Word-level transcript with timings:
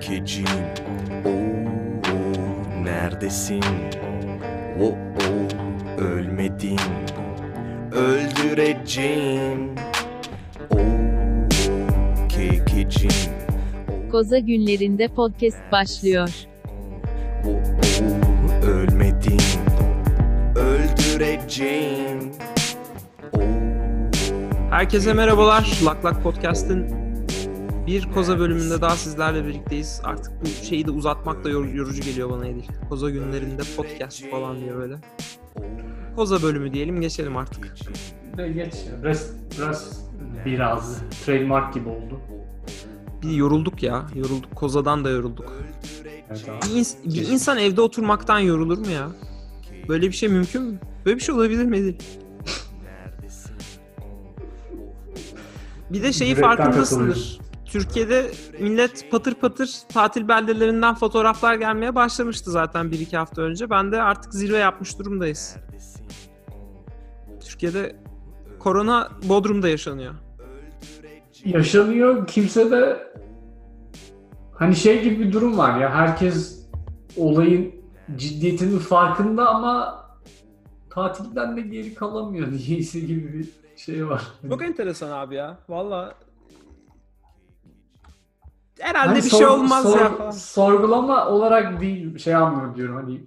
kekecim 0.00 0.44
Oo, 1.24 2.84
neredesin? 2.84 3.62
Oo, 4.80 4.94
ölmedin. 5.98 6.78
Öldüreceğim. 7.92 9.74
Oo, 10.70 11.48
kekecim 12.28 13.10
Koza 14.10 14.38
günlerinde 14.38 15.08
podcast 15.08 15.58
başlıyor. 15.72 16.28
Oo, 17.46 17.60
ölmedin. 18.66 19.40
Öldüreceğim. 20.56 22.32
Herkese 24.70 25.12
merhabalar. 25.12 25.78
Lak 25.84 26.04
Lak 26.04 26.22
Podcast'ın 26.22 27.09
bir 27.90 28.12
Koza 28.12 28.38
bölümünde 28.38 28.80
daha 28.80 28.96
sizlerle 28.96 29.46
birlikteyiz. 29.46 30.00
Artık 30.04 30.32
bu 30.42 30.46
şeyi 30.64 30.86
de 30.86 30.90
uzatmak 30.90 31.44
da 31.44 31.48
yor- 31.50 31.72
yorucu 31.74 32.02
geliyor 32.02 32.30
bana 32.30 32.46
Edil. 32.46 32.62
Koza 32.88 33.10
günlerinde 33.10 33.62
podcast 33.76 34.24
falan 34.30 34.60
diye 34.60 34.76
böyle. 34.76 34.96
Koza 36.16 36.42
bölümü 36.42 36.72
diyelim 36.72 37.00
geçelim 37.00 37.36
artık. 37.36 37.74
De 38.36 38.48
geç. 38.48 38.74
Biraz, 39.02 39.30
biraz 39.58 40.00
biraz 40.44 40.98
trademark 41.26 41.74
gibi 41.74 41.88
oldu. 41.88 42.20
Bir 43.22 43.30
yorulduk 43.30 43.82
ya. 43.82 44.06
Yorulduk. 44.14 44.56
Koza'dan 44.56 45.04
da 45.04 45.10
yorulduk. 45.10 45.52
Evet, 46.30 46.48
abi. 46.48 46.70
Bir, 46.74 46.80
ins- 46.80 47.14
bir 47.14 47.28
insan 47.28 47.58
evde 47.58 47.80
oturmaktan 47.80 48.38
yorulur 48.38 48.78
mu 48.78 48.90
ya? 48.90 49.08
Böyle 49.88 50.06
bir 50.06 50.12
şey 50.12 50.28
mümkün 50.28 50.62
mü? 50.62 50.78
Böyle 51.06 51.16
bir 51.16 51.22
şey 51.22 51.34
olabilir 51.34 51.64
mi 51.64 51.76
Edil? 51.76 51.94
Bir 55.90 56.02
de 56.02 56.12
şeyi 56.12 56.30
Yürekten 56.30 56.56
farkındasındır. 56.56 57.40
Türkiye'de 57.70 58.30
millet 58.60 59.10
patır 59.10 59.34
patır 59.34 59.70
tatil 59.92 60.28
beldelerinden 60.28 60.94
fotoğraflar 60.94 61.54
gelmeye 61.54 61.94
başlamıştı 61.94 62.50
zaten 62.50 62.86
1-2 62.86 63.16
hafta 63.16 63.42
önce. 63.42 63.70
Ben 63.70 63.92
de 63.92 64.02
artık 64.02 64.34
zirve 64.34 64.56
yapmış 64.56 64.98
durumdayız. 64.98 65.56
Türkiye'de 67.44 67.96
korona 68.58 69.08
Bodrum'da 69.28 69.68
yaşanıyor. 69.68 70.14
Yaşanıyor. 71.44 72.26
Kimse 72.26 72.70
de 72.70 73.12
hani 74.54 74.76
şey 74.76 75.02
gibi 75.02 75.18
bir 75.18 75.32
durum 75.32 75.58
var 75.58 75.80
ya. 75.80 75.94
Herkes 75.94 76.66
olayın 77.16 77.74
ciddiyetinin 78.16 78.78
farkında 78.78 79.48
ama 79.48 80.04
tatilden 80.90 81.56
de 81.56 81.60
geri 81.60 81.94
kalamıyor 81.94 82.48
diyeyse 82.66 83.00
gibi 83.00 83.32
bir 83.32 83.48
şey 83.76 84.08
var. 84.08 84.22
Çok 84.48 84.62
enteresan 84.62 85.10
abi 85.10 85.34
ya. 85.34 85.58
Valla 85.68 86.14
herhalde 88.80 89.08
Hani 89.08 89.16
bir 89.24 89.30
şey 89.30 89.38
sor- 89.38 89.46
olmaz 89.48 89.82
sor- 89.82 90.00
ya 90.00 90.16
falan. 90.16 90.30
Sorgulama 90.30 91.28
olarak 91.28 91.80
değil 91.80 92.18
şey 92.18 92.34
anlıyorum 92.34 92.76
diyorum 92.76 92.96
hani 92.96 93.24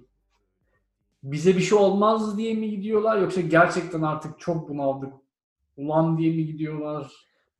bize 1.22 1.56
bir 1.56 1.60
şey 1.62 1.78
olmaz 1.78 2.38
diye 2.38 2.54
mi 2.54 2.70
gidiyorlar 2.70 3.18
yoksa 3.18 3.40
gerçekten 3.40 4.02
artık 4.02 4.40
çok 4.40 4.68
bunaldık 4.68 5.12
ulan 5.76 6.18
diye 6.18 6.32
mi 6.36 6.46
gidiyorlar? 6.46 7.12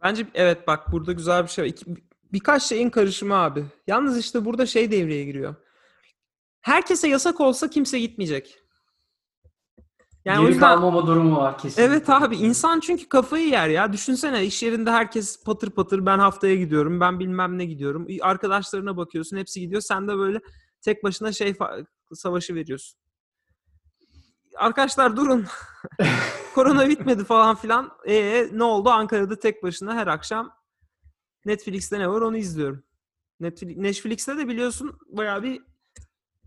Bence 0.03 0.27
evet 0.34 0.67
bak 0.67 0.92
burada 0.92 1.12
güzel 1.12 1.42
bir 1.42 1.48
şey 1.48 1.64
var. 1.64 1.69
İki- 1.69 1.95
birkaç 2.33 2.62
şeyin 2.62 2.91
karışımı 2.91 3.34
abi. 3.34 3.64
Yalnız 3.86 4.19
işte 4.19 4.45
burada 4.45 4.67
şey 4.67 4.91
devreye 4.91 5.25
giriyor. 5.25 5.55
Herkese 6.61 7.08
yasak 7.08 7.41
olsa 7.41 7.70
kimse 7.70 8.01
gitmeyecek. 8.01 8.58
Yani 10.25 10.39
o 10.39 10.42
Geri 10.42 10.53
yüzden 10.53 10.69
kalmama 10.75 11.06
durumu 11.06 11.36
var 11.36 11.58
kesin. 11.58 11.83
evet 11.83 12.11
abi 12.11 12.36
insan 12.36 12.80
çünkü 12.80 13.08
kafayı 13.08 13.48
yer 13.48 13.69
ya. 13.69 13.92
Düşünsene 13.92 14.44
iş 14.44 14.62
yerinde 14.62 14.91
herkes 14.91 15.44
patır 15.44 15.70
patır 15.70 16.06
ben 16.06 16.19
haftaya 16.19 16.55
gidiyorum. 16.55 17.00
Ben 17.00 17.20
bilmem 17.20 17.58
ne 17.58 17.64
gidiyorum. 17.64 18.06
Arkadaşlarına 18.22 18.97
bakıyorsun 18.97 19.36
hepsi 19.36 19.61
gidiyor. 19.61 19.80
Sen 19.80 20.08
de 20.08 20.17
böyle 20.17 20.41
tek 20.80 21.05
başına 21.05 21.33
şey 21.33 21.55
savaşı 22.12 22.55
veriyorsun. 22.55 22.98
Arkadaşlar 24.56 25.17
durun. 25.17 25.46
Korona 26.55 26.89
bitmedi 26.89 27.24
falan 27.24 27.55
filan. 27.57 27.90
E 28.07 28.48
ne 28.52 28.64
oldu? 28.64 28.90
Ankara'da 28.90 29.39
tek 29.39 29.63
başına 29.63 29.95
her 29.95 30.07
akşam 30.07 30.51
Netflix'te 31.45 31.98
ne 31.98 32.08
var 32.11 32.20
onu 32.20 32.36
izliyorum. 32.36 32.84
Netflix, 33.40 33.77
Netflix'te 33.77 34.39
de 34.39 34.48
biliyorsun 34.48 34.98
bayağı 35.08 35.42
bir 35.42 35.63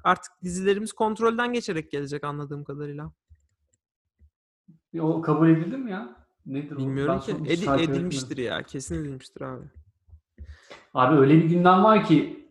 artık 0.03 0.31
dizilerimiz 0.43 0.93
kontrolden 0.93 1.53
geçerek 1.53 1.91
gelecek 1.91 2.23
anladığım 2.23 2.63
kadarıyla. 2.63 3.11
O 5.01 5.21
kabul 5.21 5.49
edildi 5.49 5.77
mi 5.77 5.91
ya? 5.91 6.15
Nedir 6.45 6.75
o? 6.75 6.77
Bilmiyorum 6.77 7.21
Ben 7.29 7.45
ki. 7.45 7.53
Edi- 7.53 7.81
edilmiştir 7.83 8.37
ya. 8.37 8.63
Kesin 8.63 8.95
edilmiştir 8.95 9.41
abi. 9.41 9.63
Abi 10.93 11.15
öyle 11.19 11.33
bir 11.35 11.43
gündem 11.45 11.83
var 11.83 12.05
ki 12.05 12.47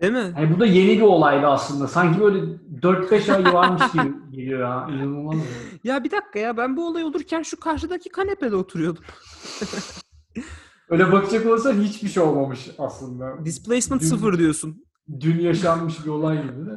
Değil 0.00 0.12
mi? 0.12 0.32
hani 0.34 0.56
bu 0.56 0.60
da 0.60 0.66
yeni 0.66 0.96
bir 0.96 1.02
olaydı 1.02 1.46
aslında. 1.46 1.88
Sanki 1.88 2.20
böyle 2.20 2.38
4-5 2.82 3.32
ay 3.32 3.54
varmış 3.54 3.82
gibi 3.92 4.12
geliyor 4.30 4.60
ya. 4.60 4.88
İnanılmaz. 4.94 5.36
Ya 5.84 6.04
bir 6.04 6.10
dakika 6.10 6.38
ya 6.38 6.56
ben 6.56 6.76
bu 6.76 6.88
olay 6.88 7.04
olurken 7.04 7.42
şu 7.42 7.60
karşıdaki 7.60 8.08
kanepede 8.08 8.56
oturuyordum. 8.56 9.04
Öyle 10.88 11.12
bakacak 11.12 11.46
olursan 11.46 11.72
hiçbir 11.80 12.08
şey 12.08 12.22
olmamış 12.22 12.70
aslında. 12.78 13.44
Displacement 13.44 14.02
Dün- 14.02 14.06
sıfır 14.08 14.38
diyorsun. 14.38 14.84
Dün 15.20 15.40
yaşanmış 15.40 16.04
bir 16.04 16.10
olay 16.10 16.42
gibi 16.42 16.66
de. 16.66 16.70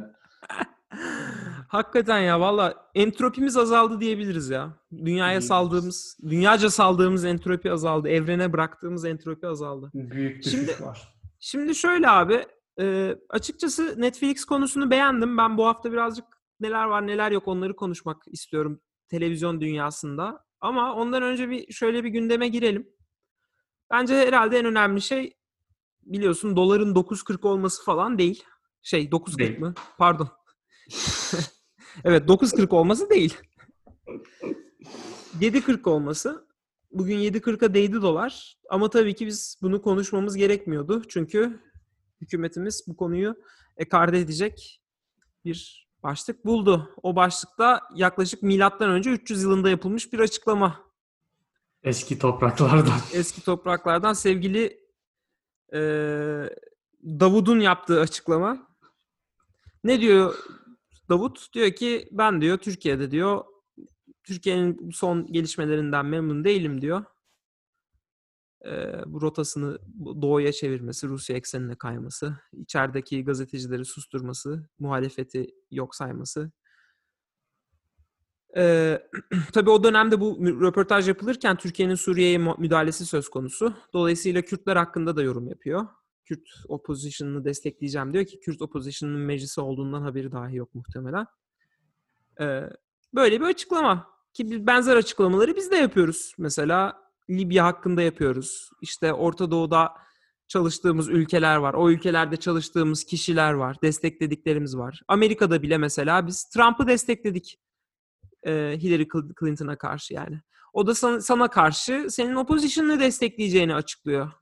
Hakikaten 1.70 2.18
ya 2.18 2.40
valla 2.40 2.90
entropimiz 2.94 3.56
azaldı 3.56 4.00
diyebiliriz 4.00 4.50
ya. 4.50 4.78
Dünyaya 4.92 5.28
Diyebiliriz. 5.30 5.46
saldığımız, 5.48 6.18
dünyaca 6.22 6.70
saldığımız 6.70 7.24
entropi 7.24 7.72
azaldı. 7.72 8.08
Evrene 8.08 8.52
bıraktığımız 8.52 9.04
entropi 9.04 9.46
azaldı. 9.46 9.90
Büyük 9.94 10.44
düşüş 10.44 10.50
Şimdi- 10.60 10.84
var. 10.84 11.14
Şimdi 11.40 11.74
şöyle 11.74 12.08
abi, 12.08 12.46
e, 12.80 13.16
açıkçası 13.28 13.94
Netflix 14.00 14.44
konusunu 14.44 14.90
beğendim. 14.90 15.38
Ben 15.38 15.58
bu 15.58 15.66
hafta 15.66 15.92
birazcık 15.92 16.24
neler 16.60 16.84
var 16.84 17.06
neler 17.06 17.30
yok 17.30 17.48
onları 17.48 17.76
konuşmak 17.76 18.22
istiyorum 18.26 18.80
televizyon 19.08 19.60
dünyasında. 19.60 20.44
Ama 20.60 20.94
ondan 20.94 21.22
önce 21.22 21.50
bir 21.50 21.72
şöyle 21.72 22.04
bir 22.04 22.08
gündeme 22.08 22.48
girelim. 22.48 22.88
Bence 23.90 24.14
herhalde 24.14 24.58
en 24.58 24.64
önemli 24.66 25.00
şey 25.02 25.36
biliyorsun 26.02 26.56
doların 26.56 26.94
9.40 26.94 27.44
olması 27.48 27.84
falan 27.84 28.18
değil. 28.18 28.44
Şey 28.82 29.10
9.40 29.10 29.38
Değil. 29.38 29.58
mı? 29.60 29.74
Pardon. 29.98 30.28
evet 32.04 32.28
9.40 32.28 32.74
olması 32.74 33.10
değil. 33.10 33.36
7.40 35.40 35.88
olması. 35.88 36.46
Bugün 36.92 37.16
7.40'a 37.18 37.74
değdi 37.74 38.02
dolar. 38.02 38.56
Ama 38.70 38.90
tabii 38.90 39.14
ki 39.14 39.26
biz 39.26 39.58
bunu 39.62 39.82
konuşmamız 39.82 40.36
gerekmiyordu. 40.36 41.02
Çünkü 41.08 41.60
hükümetimiz 42.20 42.84
bu 42.86 42.96
konuyu 42.96 43.34
ekarte 43.76 44.18
edecek 44.18 44.82
bir 45.44 45.88
başlık 46.02 46.44
buldu. 46.44 46.94
O 47.02 47.16
başlıkta 47.16 47.80
yaklaşık 47.94 48.42
milattan 48.42 48.90
önce 48.90 49.10
300 49.10 49.42
yılında 49.42 49.70
yapılmış 49.70 50.12
bir 50.12 50.18
açıklama. 50.18 50.80
Eski 51.82 52.18
topraklardan. 52.18 52.98
Eski 53.12 53.44
topraklardan 53.44 54.12
sevgili 54.12 54.80
eee 55.72 56.56
Davud'un 57.04 57.60
yaptığı 57.60 58.00
açıklama. 58.00 58.66
Ne 59.84 60.00
diyor 60.00 60.34
Davut? 61.10 61.52
Diyor 61.54 61.70
ki 61.72 62.08
ben 62.12 62.40
diyor 62.40 62.58
Türkiye'de 62.58 63.10
diyor 63.10 63.44
Türkiye'nin 64.24 64.90
son 64.90 65.26
gelişmelerinden 65.32 66.06
memnun 66.06 66.44
değilim 66.44 66.80
diyor. 66.80 67.04
Eee, 68.64 69.02
bu 69.06 69.20
rotasını 69.20 69.78
doğuya 70.22 70.52
çevirmesi, 70.52 71.08
Rusya 71.08 71.36
eksenine 71.36 71.74
kayması, 71.74 72.36
içerideki 72.52 73.24
gazetecileri 73.24 73.84
susturması, 73.84 74.68
muhalefeti 74.78 75.46
yok 75.70 75.94
sayması. 75.94 76.52
Eee 78.56 79.08
tabii 79.52 79.70
o 79.70 79.84
dönemde 79.84 80.20
bu 80.20 80.38
röportaj 80.60 81.08
yapılırken 81.08 81.56
Türkiye'nin 81.56 81.94
Suriye'ye 81.94 82.38
müdahalesi 82.38 83.06
söz 83.06 83.28
konusu. 83.28 83.74
Dolayısıyla 83.92 84.42
Kürtler 84.42 84.76
hakkında 84.76 85.16
da 85.16 85.22
yorum 85.22 85.48
yapıyor. 85.48 85.86
Kürt 86.30 86.48
opposition'ını 86.68 87.44
destekleyeceğim 87.44 88.12
diyor 88.12 88.24
ki 88.24 88.40
Kürt 88.40 88.62
opposition'ının 88.62 89.20
meclisi 89.20 89.60
olduğundan 89.60 90.02
haberi 90.02 90.32
dahi 90.32 90.56
yok 90.56 90.74
muhtemelen. 90.74 91.26
Eee, 92.40 92.70
böyle 93.14 93.40
bir 93.40 93.44
açıklama. 93.46 94.06
Ki 94.32 94.66
benzer 94.66 94.96
açıklamaları 94.96 95.56
biz 95.56 95.70
de 95.70 95.76
yapıyoruz. 95.76 96.32
Mesela 96.38 96.98
Libya 97.30 97.64
hakkında 97.66 98.02
yapıyoruz. 98.02 98.70
İşte 98.82 99.12
Orta 99.12 99.50
Doğu'da 99.50 99.92
çalıştığımız 100.48 101.08
ülkeler 101.08 101.56
var. 101.56 101.74
O 101.74 101.90
ülkelerde 101.90 102.36
çalıştığımız 102.36 103.04
kişiler 103.04 103.52
var. 103.52 103.76
Desteklediklerimiz 103.82 104.76
var. 104.76 105.02
Amerika'da 105.08 105.62
bile 105.62 105.78
mesela 105.78 106.26
biz 106.26 106.44
Trump'ı 106.44 106.86
destekledik. 106.86 107.58
e, 108.46 108.52
Hillary 108.78 109.02
Cl- 109.02 109.34
Clinton'a 109.40 109.76
karşı 109.78 110.14
yani. 110.14 110.40
O 110.72 110.86
da 110.86 110.94
sana, 110.94 111.20
sana 111.20 111.48
karşı 111.48 112.06
senin 112.10 112.34
opposition'ını 112.34 113.00
destekleyeceğini 113.00 113.74
açıklıyor. 113.74 114.32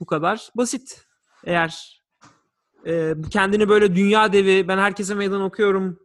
Bu 0.00 0.06
kadar 0.06 0.50
basit. 0.54 1.06
Eğer 1.44 2.02
e, 2.86 3.14
kendini 3.30 3.68
böyle 3.68 3.94
dünya 3.94 4.32
devi, 4.32 4.68
ben 4.68 4.78
herkese 4.78 5.14
meydan 5.14 5.40
okuyorum 5.40 5.98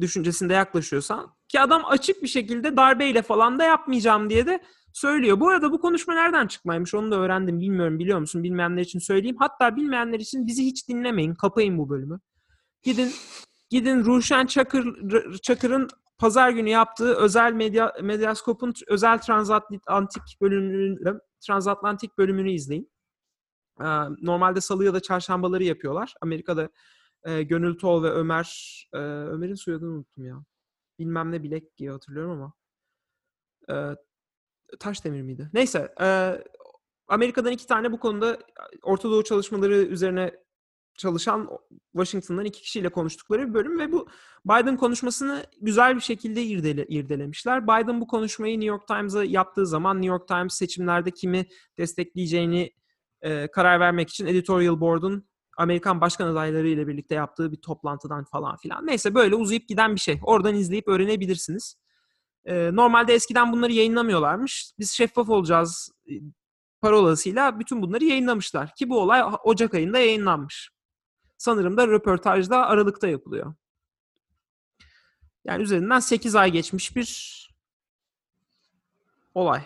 düşüncesinde 0.00 0.54
yaklaşıyorsan 0.54 1.34
ki 1.48 1.60
adam 1.60 1.82
açık 1.84 2.22
bir 2.22 2.28
şekilde 2.28 2.76
darbeyle 2.76 3.22
falan 3.22 3.58
da 3.58 3.64
yapmayacağım 3.64 4.30
diye 4.30 4.46
de 4.46 4.62
söylüyor. 4.92 5.40
Bu 5.40 5.48
arada 5.48 5.72
bu 5.72 5.80
konuşma 5.80 6.14
nereden 6.14 6.46
çıkmaymış 6.46 6.94
onu 6.94 7.10
da 7.10 7.16
öğrendim. 7.16 7.60
Bilmiyorum 7.60 7.98
biliyor 7.98 8.18
musun? 8.18 8.42
Bilmeyenler 8.42 8.82
için 8.82 8.98
söyleyeyim. 8.98 9.36
Hatta 9.38 9.76
bilmeyenler 9.76 10.20
için 10.20 10.46
bizi 10.46 10.64
hiç 10.64 10.88
dinlemeyin. 10.88 11.34
Kapayın 11.34 11.78
bu 11.78 11.88
bölümü. 11.88 12.20
Gidin 12.82 13.12
gidin 13.70 14.04
Ruşen 14.04 14.46
Çakır 14.46 14.86
Çakır'ın 15.42 15.88
pazar 16.18 16.50
günü 16.50 16.70
yaptığı 16.70 17.14
özel 17.14 17.52
medya 17.52 17.92
Medyaskop'un 18.02 18.74
özel 18.88 19.18
transatlantik 19.18 20.22
bölümünü 20.40 21.20
transatlantik 21.40 22.18
bölümünü 22.18 22.50
izleyin. 22.50 22.90
Normalde 24.22 24.60
salı 24.60 24.84
ya 24.84 24.94
da 24.94 25.00
çarşambaları 25.00 25.64
yapıyorlar. 25.64 26.14
Amerika'da 26.20 26.68
e, 27.24 27.42
Gönül 27.42 27.78
Tol 27.78 28.02
ve 28.02 28.10
Ömer 28.10 28.84
e, 28.92 28.98
Ömer'in 28.98 29.54
soyadını 29.54 29.90
unuttum 29.90 30.26
ya. 30.26 30.44
Bilmem 30.98 31.32
ne 31.32 31.42
bilek 31.42 31.78
diye 31.78 31.90
hatırlıyorum 31.90 32.30
ama. 32.30 32.52
E, 33.70 33.96
Taşdemir 34.80 35.22
miydi? 35.22 35.50
Neyse. 35.52 35.94
e, 36.00 36.38
Amerika'dan 37.08 37.52
iki 37.52 37.66
tane 37.66 37.92
bu 37.92 38.00
konuda 38.00 38.38
Orta 38.82 39.10
Doğu 39.10 39.24
çalışmaları 39.24 39.74
üzerine 39.74 40.32
çalışan 40.98 41.48
Washington'dan 41.92 42.44
iki 42.44 42.62
kişiyle 42.62 42.88
konuştukları 42.88 43.48
bir 43.48 43.54
bölüm 43.54 43.78
ve 43.78 43.92
bu 43.92 44.08
Biden 44.44 44.76
konuşmasını 44.76 45.44
güzel 45.60 45.96
bir 45.96 46.00
şekilde 46.00 46.42
irdele, 46.42 46.86
irdelemişler. 46.86 47.64
Biden 47.64 48.00
bu 48.00 48.06
konuşmayı 48.06 48.60
New 48.60 48.68
York 48.68 48.88
Times'a 48.88 49.24
yaptığı 49.24 49.66
zaman 49.66 49.96
New 49.96 50.08
York 50.08 50.28
Times 50.28 50.54
seçimlerde 50.54 51.10
kimi 51.10 51.46
destekleyeceğini 51.78 52.72
e, 53.22 53.50
karar 53.50 53.80
vermek 53.80 54.10
için 54.10 54.26
Editorial 54.26 54.80
Board'un 54.80 55.28
Amerikan 55.56 56.00
başkan 56.00 56.26
adayları 56.26 56.68
ile 56.68 56.86
birlikte 56.86 57.14
yaptığı 57.14 57.52
bir 57.52 57.56
toplantıdan 57.56 58.24
falan 58.24 58.56
filan. 58.56 58.86
Neyse 58.86 59.14
böyle 59.14 59.34
uzayıp 59.34 59.68
giden 59.68 59.94
bir 59.94 60.00
şey. 60.00 60.20
Oradan 60.22 60.54
izleyip 60.54 60.88
öğrenebilirsiniz. 60.88 61.76
E, 62.44 62.70
normalde 62.76 63.14
eskiden 63.14 63.52
bunları 63.52 63.72
yayınlamıyorlarmış. 63.72 64.72
Biz 64.78 64.92
şeffaf 64.92 65.28
olacağız 65.28 65.92
e, 66.10 66.12
parolasıyla 66.80 67.60
bütün 67.60 67.82
bunları 67.82 68.04
yayınlamışlar. 68.04 68.74
Ki 68.74 68.88
bu 68.88 69.00
olay 69.00 69.22
Ocak 69.44 69.74
ayında 69.74 69.98
yayınlanmış. 69.98 70.70
Sanırım 71.38 71.76
da 71.76 71.88
röportajda 71.88 72.66
Aralık'ta 72.66 73.08
yapılıyor. 73.08 73.54
Yani 75.44 75.62
üzerinden 75.62 76.00
8 76.00 76.34
ay 76.36 76.50
geçmiş 76.50 76.96
bir 76.96 77.38
olay. 79.34 79.64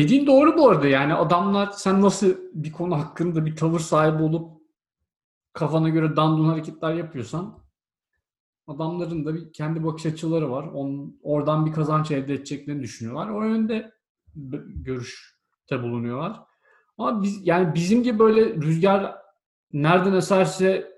Dediğin 0.00 0.26
doğru 0.26 0.56
bu 0.56 0.68
arada 0.68 0.88
yani 0.88 1.14
adamlar 1.14 1.70
sen 1.72 2.00
nasıl 2.00 2.36
bir 2.52 2.72
konu 2.72 2.98
hakkında 2.98 3.46
bir 3.46 3.56
tavır 3.56 3.80
sahibi 3.80 4.22
olup 4.22 4.60
kafana 5.52 5.88
göre 5.88 6.16
dandun 6.16 6.48
hareketler 6.48 6.94
yapıyorsan 6.94 7.58
adamların 8.66 9.24
da 9.24 9.34
bir 9.34 9.52
kendi 9.52 9.84
bakış 9.84 10.06
açıları 10.06 10.50
var. 10.50 10.64
Onun, 10.64 11.20
oradan 11.22 11.66
bir 11.66 11.72
kazanç 11.72 12.10
elde 12.10 12.34
edeceklerini 12.34 12.82
düşünüyorlar. 12.82 13.28
O 13.30 13.44
yönde 13.44 13.92
görüşte 14.66 15.82
bulunuyorlar. 15.82 16.40
Ama 16.98 17.22
biz 17.22 17.46
yani 17.46 17.74
bizim 17.74 18.02
gibi 18.02 18.18
böyle 18.18 18.54
rüzgar 18.54 19.14
nereden 19.72 20.12
eserse 20.12 20.92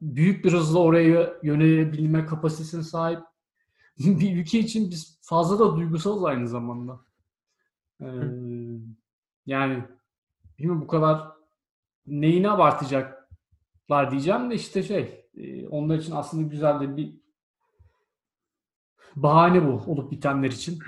büyük 0.00 0.44
bir 0.44 0.52
hızla 0.52 0.78
oraya 0.78 1.34
yönelebilme 1.42 2.26
kapasitesine 2.26 2.82
sahip 2.82 3.20
bir 3.98 4.36
ülke 4.36 4.58
için 4.58 4.90
biz 4.90 5.18
fazla 5.22 5.58
da 5.58 5.76
duygusalız 5.76 6.24
aynı 6.24 6.48
zamanda. 6.48 7.00
Ee, 8.00 8.06
yani 9.46 9.84
bilmiyorum 10.58 10.82
bu 10.82 10.86
kadar 10.86 11.28
neyini 12.06 12.50
abartacaklar 12.50 14.10
diyeceğim 14.10 14.50
de 14.50 14.54
işte 14.54 14.82
şey 14.82 15.26
onlar 15.70 15.98
için 15.98 16.12
aslında 16.12 16.48
güzel 16.48 16.80
de 16.80 16.96
bir 16.96 17.20
bahane 19.16 19.66
bu 19.66 19.92
olup 19.92 20.12
bitenler 20.12 20.50
için. 20.50 20.78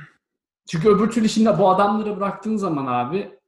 Çünkü 0.69 0.88
öbür 0.88 1.11
türlü 1.11 1.29
şimdi 1.29 1.58
bu 1.58 1.70
adamları 1.70 2.17
bıraktığın 2.17 2.56
zaman 2.56 2.87
abi 2.87 3.38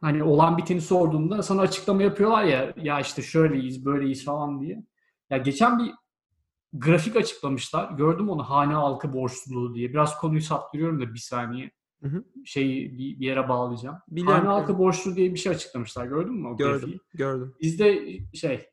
hani 0.00 0.22
olan 0.22 0.58
biteni 0.58 0.80
sorduğunda 0.80 1.42
sana 1.42 1.60
açıklama 1.62 2.02
yapıyorlar 2.02 2.44
ya 2.44 2.74
ya 2.76 3.00
işte 3.00 3.22
şöyleyiz 3.22 3.84
böyleyiz 3.84 4.24
falan 4.24 4.60
diye. 4.60 4.84
Ya 5.30 5.38
geçen 5.38 5.78
bir 5.78 5.92
grafik 6.72 7.16
açıklamışlar. 7.16 7.90
Gördüm 7.90 8.30
onu 8.30 8.42
hane 8.42 8.74
halkı 8.74 9.12
borçluluğu 9.12 9.74
diye. 9.74 9.90
Biraz 9.90 10.18
konuyu 10.18 10.40
saptırıyorum 10.40 11.00
da 11.00 11.14
bir 11.14 11.18
saniye. 11.18 11.70
Hı 12.02 12.08
hı. 12.08 12.24
Şeyi 12.44 12.92
bir, 12.98 13.20
bir 13.20 13.26
yere 13.26 13.48
bağlayacağım. 13.48 13.96
Biliyorum, 14.08 14.46
hane 14.46 14.62
biliyorum. 14.62 14.78
borçluluğu 14.78 15.16
diye 15.16 15.34
bir 15.34 15.38
şey 15.38 15.52
açıklamışlar. 15.52 16.06
Gördün 16.06 16.34
mü 16.34 16.48
o 16.48 16.56
grafiği? 16.56 16.80
Gördüm, 16.80 17.00
gördüm. 17.14 17.54
Bizde 17.60 18.18
şey 18.34 18.66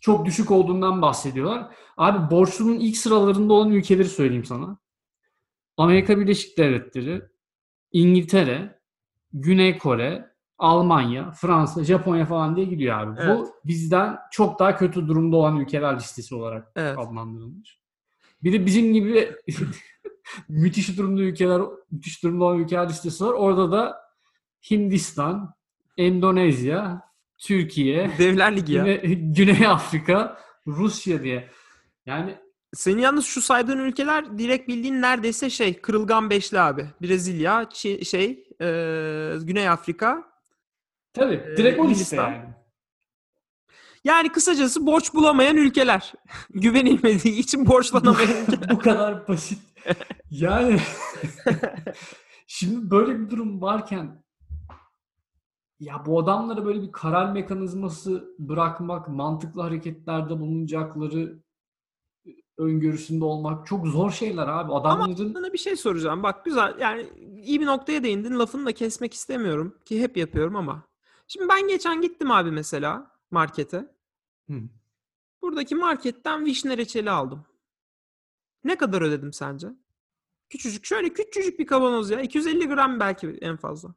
çok 0.00 0.26
düşük 0.26 0.50
olduğundan 0.50 1.02
bahsediyorlar. 1.02 1.74
Abi 1.96 2.30
borçlunun 2.30 2.78
ilk 2.78 2.96
sıralarında 2.96 3.52
olan 3.52 3.70
ülkeleri 3.70 4.08
söyleyeyim 4.08 4.44
sana. 4.44 4.78
Amerika 5.76 6.18
Birleşik 6.20 6.58
Devletleri, 6.58 7.22
İngiltere, 7.92 8.80
Güney 9.32 9.78
Kore, 9.78 10.32
Almanya, 10.58 11.30
Fransa, 11.30 11.84
Japonya 11.84 12.26
falan 12.26 12.56
diye 12.56 12.66
gidiyor 12.66 12.98
abi. 12.98 13.20
Evet. 13.20 13.38
Bu 13.38 13.48
bizden 13.64 14.18
çok 14.30 14.58
daha 14.58 14.76
kötü 14.76 15.08
durumda 15.08 15.36
olan 15.36 15.60
ülkeler 15.60 15.96
listesi 15.96 16.34
olarak 16.34 16.72
Evet. 16.76 16.98
adlandırılmış. 16.98 17.78
Bir 18.42 18.52
de 18.52 18.66
bizim 18.66 18.92
gibi 18.92 19.32
müthiş 20.48 20.98
durumda 20.98 21.22
ülkeler, 21.22 21.62
müthiş 21.90 22.22
durumda 22.22 22.44
olan 22.44 22.58
ülkeler 22.58 22.88
listesi 22.88 23.24
var. 23.24 23.32
Orada 23.32 23.72
da 23.72 23.96
Hindistan, 24.70 25.54
Endonezya, 25.96 27.02
Türkiye, 27.38 28.10
Devler 28.18 28.56
Ligi 28.56 28.72
ya. 28.72 28.96
Güney, 29.12 29.66
Afrika, 29.66 30.38
Rusya 30.66 31.22
diye. 31.22 31.50
Yani 32.06 32.38
Senin 32.74 32.98
yalnız 32.98 33.26
şu 33.26 33.42
saydığın 33.42 33.78
ülkeler 33.78 34.38
direkt 34.38 34.68
bildiğin 34.68 35.02
neredeyse 35.02 35.50
şey 35.50 35.80
kırılgan 35.80 36.30
beşli 36.30 36.60
abi. 36.60 36.86
Brezilya, 37.02 37.62
Çi- 37.62 38.04
şey, 38.04 38.48
e, 38.60 38.66
Güney 39.42 39.68
Afrika. 39.68 40.22
tabii 41.12 41.34
Ee, 41.34 41.56
direkt 41.56 41.80
o 41.80 41.88
liste 41.88 42.16
yani. 42.16 42.44
Yani 44.04 44.32
kısacası 44.32 44.86
borç 44.86 45.14
bulamayan 45.14 45.56
ülkeler. 45.56 46.12
Güvenilmediği 46.50 47.34
için 47.38 47.66
borçlanamayan 47.66 48.42
ülkeler. 48.42 48.70
Bu 48.70 48.78
kadar 48.78 49.28
basit. 49.28 49.58
Yani 50.30 50.78
şimdi 52.46 52.90
böyle 52.90 53.20
bir 53.20 53.30
durum 53.30 53.62
varken 53.62 54.22
ya 55.80 56.06
bu 56.06 56.18
adamlara 56.18 56.64
böyle 56.64 56.82
bir 56.82 56.92
karar 56.92 57.32
mekanizması 57.32 58.34
bırakmak, 58.38 59.08
mantıklı 59.08 59.62
hareketlerde 59.62 60.40
bulunacakları 60.40 61.42
öngörüsünde 62.58 63.24
olmak 63.24 63.66
çok 63.66 63.86
zor 63.86 64.10
şeyler 64.10 64.48
abi. 64.48 64.72
Adamların 64.72 65.32
Sana 65.32 65.52
bir 65.52 65.58
şey 65.58 65.76
soracağım. 65.76 66.22
Bak 66.22 66.44
güzel 66.44 66.78
yani 66.78 67.08
iyi 67.42 67.60
bir 67.60 67.66
noktaya 67.66 68.02
değindin. 68.02 68.38
Lafını 68.38 68.66
da 68.66 68.72
kesmek 68.72 69.14
istemiyorum 69.14 69.74
ki 69.84 70.02
hep 70.02 70.16
yapıyorum 70.16 70.56
ama. 70.56 70.82
Şimdi 71.28 71.48
ben 71.48 71.68
geçen 71.68 72.00
gittim 72.00 72.30
abi 72.30 72.50
mesela 72.50 73.10
markete. 73.30 73.94
Hı. 74.50 74.54
Buradaki 75.42 75.74
marketten 75.74 76.44
vişne 76.44 76.76
reçeli 76.78 77.10
aldım. 77.10 77.44
Ne 78.64 78.76
kadar 78.76 79.02
ödedim 79.02 79.32
sence? 79.32 79.68
Küçücük 80.50 80.84
şöyle 80.84 81.08
küçücük 81.12 81.58
bir 81.58 81.66
kavanoz 81.66 82.10
ya. 82.10 82.20
250 82.20 82.68
gram 82.68 83.00
belki 83.00 83.38
en 83.40 83.56
fazla. 83.56 83.94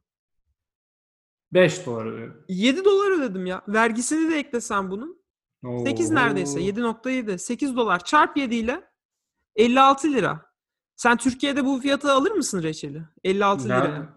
5 1.52 1.86
dolar 1.86 2.06
ödedim. 2.06 2.44
7 2.48 2.84
dolar 2.84 3.10
ödedim 3.18 3.46
ya. 3.46 3.62
Vergisini 3.68 4.30
de 4.30 4.38
eklesen 4.38 4.90
bunun. 4.90 5.22
8 5.84 6.10
Oo. 6.10 6.14
neredeyse. 6.14 6.60
7.7. 6.60 7.38
8 7.38 7.76
dolar. 7.76 8.04
Çarp 8.04 8.36
7 8.36 8.54
ile 8.54 8.84
56 9.56 10.12
lira. 10.12 10.46
Sen 10.96 11.16
Türkiye'de 11.16 11.64
bu 11.64 11.80
fiyata 11.80 12.12
alır 12.12 12.30
mısın 12.30 12.62
reçeli? 12.62 13.02
56 13.24 13.68
Nerede? 13.68 13.88
liraya. 13.88 14.16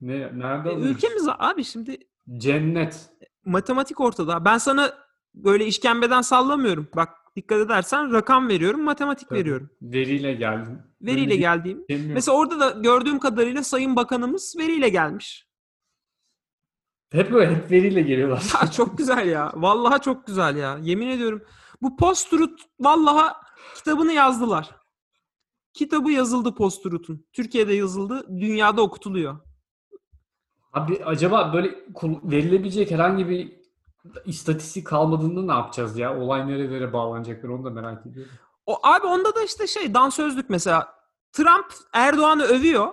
Ne, 0.00 0.18
nerede 0.38 0.68
E, 0.68 0.72
alıyorsun? 0.72 0.94
ülkemiz 0.94 1.26
abi 1.38 1.64
şimdi 1.64 1.98
Cennet. 2.36 3.10
matematik 3.44 4.00
ortada. 4.00 4.44
Ben 4.44 4.58
sana 4.58 4.94
böyle 5.34 5.66
işkembeden 5.66 6.20
sallamıyorum. 6.22 6.88
Bak 6.96 7.08
dikkat 7.38 7.58
edersen 7.60 8.12
rakam 8.12 8.48
veriyorum, 8.48 8.82
matematik 8.84 9.28
Tabii. 9.28 9.38
veriyorum. 9.38 9.70
Veriyle 9.82 10.32
geldin. 10.34 10.78
Veriyle 11.02 11.20
Böyle 11.26 11.34
bir 11.34 11.38
geldiğim. 11.40 11.84
şey 11.90 11.96
mi 11.98 12.02
yok? 12.04 12.14
Mesela 12.14 12.36
orada 12.36 12.60
da 12.60 12.70
gördüğüm 12.80 13.18
kadarıyla 13.18 13.62
Sayın 13.64 13.96
Bakanımız 13.96 14.54
veriyle 14.58 14.88
gelmiş. 14.88 15.48
Hep 17.12 17.32
böyle 17.32 17.56
hep 17.56 17.70
veriyle 17.70 18.02
geliyorlar. 18.02 18.42
Ya 18.62 18.70
çok 18.72 18.98
güzel 18.98 19.26
ya. 19.28 19.52
Vallahi 19.54 20.00
çok 20.00 20.26
güzel 20.26 20.56
ya. 20.56 20.78
Yemin 20.82 21.08
ediyorum. 21.08 21.42
Bu 21.82 21.96
post-truth 21.96 22.62
vallahi 22.80 23.32
kitabını 23.76 24.12
yazdılar. 24.12 24.70
Kitabı 25.72 26.10
yazıldı 26.10 26.54
post-truth'un. 26.54 27.26
Türkiye'de 27.32 27.72
yazıldı, 27.74 28.26
dünyada 28.40 28.82
okutuluyor. 28.82 29.38
Abi 30.72 31.04
acaba 31.04 31.52
böyle 31.54 31.74
verilebilecek 32.24 32.90
herhangi 32.90 33.28
bir 33.28 33.57
istatistik 34.24 34.86
kalmadığında 34.86 35.42
ne 35.42 35.52
yapacağız 35.52 35.98
ya? 35.98 36.20
Olay 36.20 36.48
nerelere 36.48 36.92
bağlanacaklar 36.92 37.48
onu 37.48 37.64
da 37.64 37.70
merak 37.70 38.06
ediyorum. 38.06 38.32
O 38.66 38.78
abi 38.82 39.06
onda 39.06 39.34
da 39.34 39.42
işte 39.42 39.66
şey 39.66 39.94
dansözlük 39.94 40.50
mesela. 40.50 40.94
Trump 41.32 41.66
Erdoğan'ı 41.92 42.42
övüyor. 42.42 42.88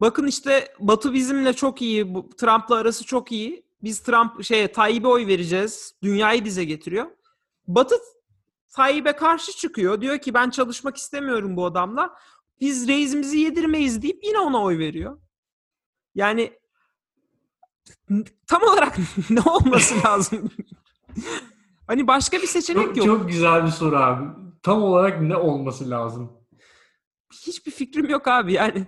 Bakın 0.00 0.26
işte 0.26 0.74
Batı 0.80 1.12
bizimle 1.12 1.52
çok 1.52 1.82
iyi. 1.82 2.14
bu- 2.14 2.28
Trump'la 2.36 2.74
arası 2.76 3.04
çok 3.04 3.32
iyi. 3.32 3.66
Biz 3.82 4.00
Trump 4.00 4.44
şey 4.44 4.72
Tayyip'e 4.72 5.08
oy 5.08 5.26
vereceğiz. 5.26 5.94
Dünyayı 6.02 6.44
dize 6.44 6.64
getiriyor. 6.64 7.06
Batı 7.66 7.94
Tayyip'e 8.72 9.12
karşı 9.12 9.52
çıkıyor. 9.56 10.00
Diyor 10.00 10.18
ki 10.18 10.34
ben 10.34 10.50
çalışmak 10.50 10.96
istemiyorum 10.96 11.56
bu 11.56 11.66
adamla. 11.66 12.14
Biz 12.60 12.88
reisimizi 12.88 13.38
yedirmeyiz 13.38 14.02
deyip 14.02 14.24
yine 14.24 14.38
ona 14.38 14.62
oy 14.62 14.78
veriyor. 14.78 15.20
Yani 16.14 16.57
tam 18.46 18.62
olarak 18.62 18.96
ne 19.30 19.40
olması 19.40 19.94
lazım? 20.06 20.50
hani 21.86 22.06
başka 22.06 22.36
bir 22.36 22.46
seçenek 22.46 22.86
Çok, 22.86 22.96
yok. 22.96 23.06
çok 23.06 23.28
güzel 23.28 23.64
bir 23.64 23.70
soru 23.70 23.96
abi. 23.96 24.24
Tam 24.62 24.82
olarak 24.82 25.20
ne 25.20 25.36
olması 25.36 25.90
lazım? 25.90 26.32
Hiçbir 27.46 27.70
fikrim 27.70 28.08
yok 28.10 28.28
abi 28.28 28.52
yani. 28.52 28.86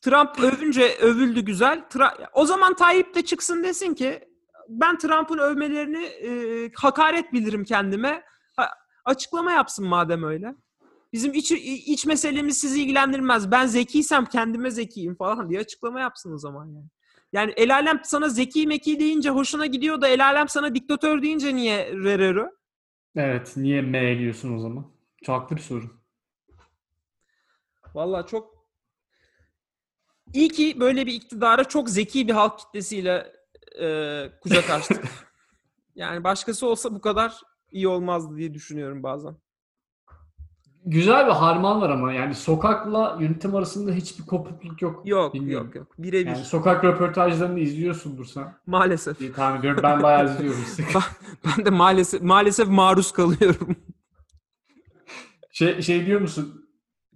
Trump 0.00 0.38
övünce 0.42 0.96
övüldü 0.96 1.40
güzel. 1.40 1.78
Tra- 1.78 2.28
o 2.32 2.46
zaman 2.46 2.74
Tayyip 2.74 3.14
de 3.14 3.24
çıksın 3.24 3.64
desin 3.64 3.94
ki 3.94 4.20
ben 4.68 4.98
Trump'ın 4.98 5.38
övmelerini 5.38 6.04
e, 6.04 6.70
hakaret 6.76 7.32
bilirim 7.32 7.64
kendime. 7.64 8.22
Ha- 8.56 8.70
açıklama 9.04 9.52
yapsın 9.52 9.86
madem 9.86 10.22
öyle. 10.22 10.54
Bizim 11.12 11.34
iç, 11.34 11.52
iç 11.52 12.06
meselemiz 12.06 12.58
sizi 12.58 12.82
ilgilendirmez. 12.82 13.50
Ben 13.50 13.66
zekiysem 13.66 14.24
kendime 14.24 14.70
zekiyim 14.70 15.14
falan 15.16 15.50
diye 15.50 15.60
açıklama 15.60 16.00
yapsın 16.00 16.32
o 16.34 16.38
zaman 16.38 16.66
yani. 16.66 16.88
Yani 17.34 17.52
el 17.56 17.74
alem 17.74 18.00
sana 18.04 18.28
zeki 18.28 18.66
meki 18.66 19.00
deyince 19.00 19.30
hoşuna 19.30 19.66
gidiyor 19.66 20.00
da 20.00 20.08
el 20.08 20.26
alem 20.26 20.48
sana 20.48 20.74
diktatör 20.74 21.22
deyince 21.22 21.56
niye 21.56 21.92
rerero? 21.92 22.50
Evet. 23.16 23.52
Niye 23.56 23.82
M 23.82 24.18
diyorsun 24.18 24.56
o 24.56 24.58
zaman? 24.58 24.92
Çok 25.22 25.42
haklı 25.42 25.56
bir 25.56 25.60
soru. 25.60 25.84
Vallahi 27.94 28.26
çok 28.26 28.68
iyi 30.32 30.48
ki 30.48 30.80
böyle 30.80 31.06
bir 31.06 31.12
iktidara 31.12 31.64
çok 31.64 31.90
zeki 31.90 32.28
bir 32.28 32.32
halk 32.32 32.58
kitlesiyle 32.58 33.32
e, 33.80 33.86
kucak 34.40 34.70
açtık. 34.70 35.04
yani 35.94 36.24
başkası 36.24 36.66
olsa 36.66 36.94
bu 36.94 37.00
kadar 37.00 37.40
iyi 37.70 37.88
olmazdı 37.88 38.36
diye 38.36 38.54
düşünüyorum 38.54 39.02
bazen. 39.02 39.36
Güzel 40.86 41.26
bir 41.26 41.32
harman 41.32 41.80
var 41.80 41.90
ama 41.90 42.12
yani 42.12 42.34
sokakla 42.34 43.16
yönetim 43.20 43.54
arasında 43.54 43.92
hiçbir 43.92 44.26
kopukluk 44.26 44.82
yok. 44.82 45.02
Yok 45.06 45.34
Bilmiyorum. 45.34 45.66
yok 45.66 45.74
yok. 45.74 45.86
Birebir 45.98 46.26
Yani 46.26 46.44
sokak 46.44 46.84
röportajlarını 46.84 47.60
izliyorsundur 47.60 48.24
sen. 48.24 48.54
maalesef. 48.66 49.18
diye 49.20 49.32
tahmin 49.32 49.58
ediyorum. 49.60 49.80
Ben 49.82 50.02
bayağı 50.02 50.34
izliyorum. 50.34 50.60
Ben 51.44 51.64
de 51.64 51.70
maalesef 51.70 52.22
maalesef 52.22 52.68
maruz 52.68 53.12
kalıyorum. 53.12 53.76
şey, 55.52 55.82
şey 55.82 56.06
diyor 56.06 56.20
musun? 56.20 56.68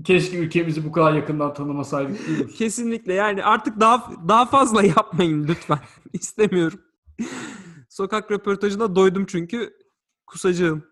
Keşke 0.04 0.38
ülkemizi 0.38 0.84
bu 0.84 0.92
kadar 0.92 1.12
yakından 1.12 1.54
tanımasaydık 1.54 2.26
diyor 2.26 2.38
musun? 2.38 2.56
Kesinlikle 2.58 3.14
yani 3.14 3.44
artık 3.44 3.80
daha 3.80 4.12
daha 4.28 4.46
fazla 4.46 4.82
yapmayın 4.82 5.48
lütfen. 5.48 5.78
İstemiyorum. 6.12 6.80
Sokak 7.88 8.30
röportajına 8.30 8.96
doydum 8.96 9.26
çünkü 9.26 9.74
kusacağım. 10.26 10.84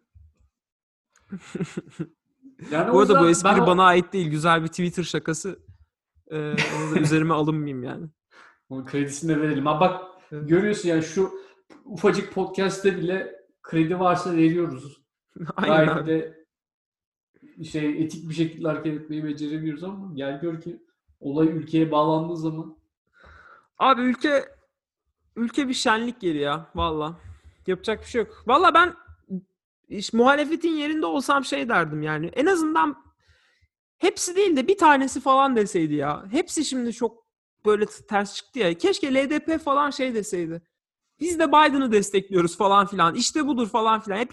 Yani 2.71 2.93
Bu 2.93 3.01
arada 3.01 3.21
bu 3.21 3.29
espri 3.29 3.49
ben 3.49 3.67
bana 3.67 3.85
ait 3.85 4.13
değil. 4.13 4.31
Güzel 4.31 4.63
bir 4.63 4.69
Twitter 4.69 5.03
şakası. 5.03 5.59
Ee, 6.31 6.37
onu 6.79 6.95
da 6.95 7.01
üzerime 7.01 7.35
alınmayayım 7.35 7.83
yani. 7.83 8.07
Onun 8.69 8.85
kredisini 8.87 9.37
de 9.37 9.41
verelim. 9.41 9.67
Ha 9.67 9.81
bak 9.81 10.03
Evet. 10.33 10.49
görüyorsun 10.49 10.89
yani 10.89 11.03
şu 11.03 11.31
ufacık 11.85 12.33
podcast'te 12.33 12.97
bile 12.97 13.37
kredi 13.63 14.01
varsa 14.01 14.33
veriyoruz. 14.33 15.03
Aynen 15.57 15.87
Gayet 15.87 16.07
de 16.07 16.45
şey 17.65 18.03
etik 18.05 18.29
bir 18.29 18.35
şekilde 18.35 18.69
hareket 18.69 19.01
etmeyi 19.01 19.25
beceremiyoruz 19.25 19.85
ama 19.85 20.15
gel 20.15 20.41
gör 20.41 20.61
ki 20.61 20.83
olay 21.21 21.49
ülkeye 21.49 21.91
bağlandığı 21.91 22.37
zaman 22.37 22.77
Abi 23.79 24.01
ülke 24.01 24.45
ülke 25.37 25.69
bir 25.69 25.75
şenlik 25.75 26.23
yeri 26.23 26.39
ya 26.39 26.71
valla. 26.75 27.17
Yapacak 27.67 28.01
bir 28.01 28.07
şey 28.07 28.21
yok. 28.23 28.43
Valla 28.47 28.75
ben 28.75 28.95
iş, 29.88 30.12
muhalefetin 30.12 30.73
yerinde 30.73 31.07
olsam 31.07 31.45
şey 31.45 31.69
derdim 31.69 32.02
yani. 32.02 32.26
En 32.26 32.47
azından 32.47 33.05
hepsi 33.99 34.37
değil 34.37 34.57
de 34.57 34.69
bir 34.69 34.78
tanesi 34.78 35.21
falan 35.21 35.57
deseydi 35.57 35.95
ya. 35.95 36.25
Hepsi 36.31 36.64
şimdi 36.64 36.93
çok 36.93 37.26
böyle 37.66 37.87
ters 37.87 38.35
çıktı 38.35 38.59
ya. 38.59 38.75
Keşke 38.78 39.14
LDP 39.14 39.59
falan 39.64 39.90
şey 39.90 40.14
deseydi. 40.14 40.62
Biz 41.21 41.38
de 41.38 41.49
Biden'ı 41.49 41.93
destekliyoruz 41.93 42.57
falan 42.57 42.87
filan. 42.87 43.14
İşte 43.14 43.47
budur 43.47 43.69
falan 43.69 44.00
filan. 44.00 44.19
Hep 44.19 44.33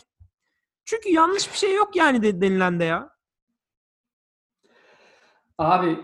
çünkü 0.86 1.10
yanlış 1.10 1.52
bir 1.52 1.58
şey 1.58 1.76
yok 1.76 1.96
yani 1.96 2.22
de, 2.22 2.42
denilen 2.42 2.80
de 2.80 2.84
ya. 2.84 3.14
abi 5.58 6.00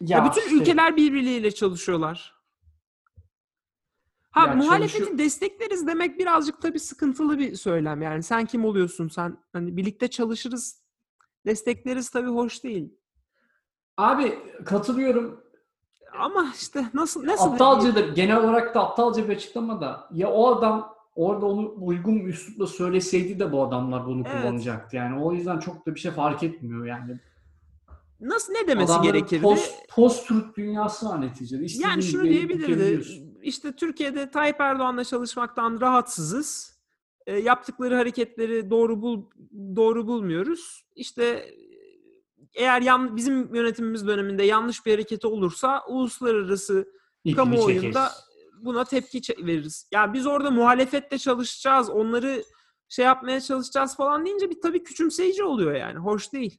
Ya, 0.00 0.24
bütün 0.24 0.40
işte- 0.42 0.54
ülkeler 0.54 0.96
birbirleriyle 0.96 1.50
çalışıyorlar. 1.50 2.37
Ha 4.30 4.46
Ya 4.46 4.54
muhalefeti 4.54 4.98
çalışıyor- 4.98 5.18
destekleriz 5.18 5.86
demek 5.86 6.18
birazcık 6.18 6.62
tabii 6.62 6.80
sıkıntılı 6.80 7.38
bir 7.38 7.54
söylem. 7.56 8.02
Yani 8.02 8.22
sen 8.22 8.44
kim 8.46 8.64
oluyorsun? 8.64 9.08
Sen 9.08 9.36
hani 9.52 9.76
birlikte 9.76 10.08
çalışırız, 10.08 10.82
destekleriz 11.46 12.10
tabii 12.10 12.28
hoş 12.30 12.64
değil. 12.64 12.94
abi 13.96 14.38
katılıyorum. 14.64 15.40
Ama 16.18 16.52
işte 16.54 16.86
nasıl 16.94 17.26
nasıl 17.26 17.52
Aptalcadır. 17.52 18.14
Genel 18.14 18.36
olarak 18.36 18.74
da 18.74 18.80
aptalca 18.80 19.28
bir 19.28 19.36
açıklama 19.36 19.80
da. 19.80 20.08
Ya 20.14 20.30
o 20.30 20.46
adam 20.54 20.94
orada 21.14 21.46
onu 21.46 21.74
uygun 21.76 22.20
bir 22.20 22.30
üslupla 22.30 22.66
söyleseydi 22.66 23.38
de 23.40 23.52
bu 23.52 23.62
adamlar 23.62 24.06
bunu 24.06 24.22
Evet. 24.26 24.42
kullanacaktı. 24.42 24.96
Yani 24.96 25.22
o 25.22 25.32
yüzden 25.32 25.58
çok 25.58 25.86
da 25.86 25.94
bir 25.94 26.00
şey 26.00 26.10
fark 26.12 26.42
etmiyor 26.42 26.86
yani. 26.86 27.18
nasıl 28.20 28.52
ne 28.52 28.66
demesi 28.68 28.92
Adamların 28.92 29.12
gerekirdi? 29.12 29.42
Post, 29.42 29.74
post-truth 29.88 30.56
dünyası 30.56 31.08
var 31.08 31.20
neticede. 31.20 31.64
İstediğin 31.64 31.90
yani 31.90 32.02
şunu 32.02 32.24
diyebilirdi. 32.24 33.02
İşte 33.42 33.72
Türkiye'de 33.72 34.30
Tayyip 34.30 34.60
Erdoğan'la 34.60 35.04
çalışmaktan 35.04 35.80
rahatsızız. 35.80 36.78
E, 37.26 37.36
yaptıkları 37.36 37.94
hareketleri 37.94 38.70
doğru 38.70 39.02
bul 39.02 39.24
doğru 39.76 40.06
bulmuyoruz. 40.06 40.84
İşte 40.94 41.24
e, 41.24 41.54
eğer 42.54 42.82
yan, 42.82 43.16
bizim 43.16 43.54
yönetimimiz 43.54 44.06
döneminde 44.06 44.44
yanlış 44.44 44.86
bir 44.86 44.92
hareketi 44.92 45.26
olursa 45.26 45.84
uluslararası 45.88 46.88
İpini 47.24 47.36
kamuoyunda 47.36 48.08
çekeriz. 48.08 48.64
buna 48.64 48.84
tepki 48.84 49.46
veririz. 49.46 49.88
Ya 49.92 50.12
biz 50.12 50.26
orada 50.26 50.50
muhalefette 50.50 51.18
çalışacağız, 51.18 51.90
onları 51.90 52.44
şey 52.88 53.04
yapmaya 53.04 53.40
çalışacağız 53.40 53.96
falan 53.96 54.26
deyince 54.26 54.50
bir 54.50 54.60
tabii 54.60 54.82
küçümseyici 54.82 55.44
oluyor 55.44 55.72
yani. 55.74 55.98
Hoş 55.98 56.32
değil. 56.32 56.58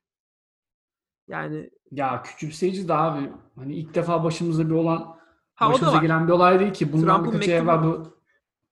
Yani 1.27 1.69
Ya 1.91 2.24
küçümseyici 2.24 2.88
de 2.88 2.93
abi. 2.93 3.31
Hani 3.55 3.75
ilk 3.75 3.95
defa 3.95 4.24
başımıza 4.24 4.65
bir 4.69 4.74
olan 4.74 5.18
ha 5.60 5.66
o 5.66 5.70
da 5.70 5.74
başımıza 5.74 5.98
var. 5.98 6.01
gelen 6.01 6.28
bir 6.28 6.34
olay 6.34 6.60
değil 6.60 6.74
ki. 6.74 6.94
Bundan 6.94 7.18
Trump'ın 7.18 7.34
birkaç 7.34 7.50
ay 7.50 7.56
evvel 7.56 7.84
bu 7.84 8.20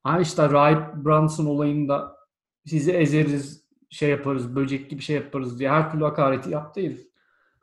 ha 0.04 0.20
işte 0.20 0.50
Rahip 0.50 0.96
Brunson 0.96 1.46
olayında 1.46 2.18
sizi 2.66 2.92
ezeriz, 2.92 3.68
şey 3.90 4.10
yaparız, 4.10 4.56
böcek 4.56 4.90
gibi 4.90 5.02
şey 5.02 5.16
yaparız 5.16 5.60
diye 5.60 5.70
her 5.70 5.92
türlü 5.92 6.04
hakareti 6.04 6.50
yaptı 6.50 6.82
herif. 6.82 7.08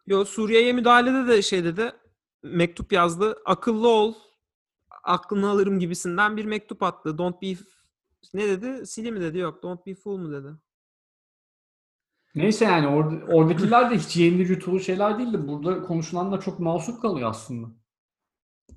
Yo 0.07 0.25
Suriye'ye 0.25 0.73
müdahalede 0.73 1.29
de 1.29 1.43
şey 1.43 1.65
dedi. 1.65 1.93
Mektup 2.43 2.93
yazdı. 2.93 3.37
Akıllı 3.45 3.89
ol. 3.89 4.15
Aklını 5.05 5.49
alırım 5.49 5.79
gibisinden 5.79 6.37
bir 6.37 6.45
mektup 6.45 6.83
attı. 6.83 7.19
Don't 7.19 7.43
be 7.43 7.47
ne 8.35 8.49
dedi? 8.49 8.87
Silly 8.87 9.13
mi 9.13 9.21
dedi? 9.21 9.39
Yok. 9.39 9.63
Don't 9.63 9.87
be 9.87 9.95
fool 9.95 10.19
mu 10.19 10.33
dedi. 10.33 10.49
Neyse 12.35 12.65
yani 12.65 12.89
orada, 12.89 13.25
oradakiler 13.27 13.91
de 13.91 13.99
hiç 13.99 14.17
yenilir 14.17 14.49
yutulur 14.49 14.81
şeyler 14.81 15.19
değildi. 15.19 15.49
Burada 15.49 15.83
konuşulanlar 15.83 16.41
çok 16.41 16.59
masum 16.59 17.01
kalıyor 17.01 17.31
aslında. 17.31 17.69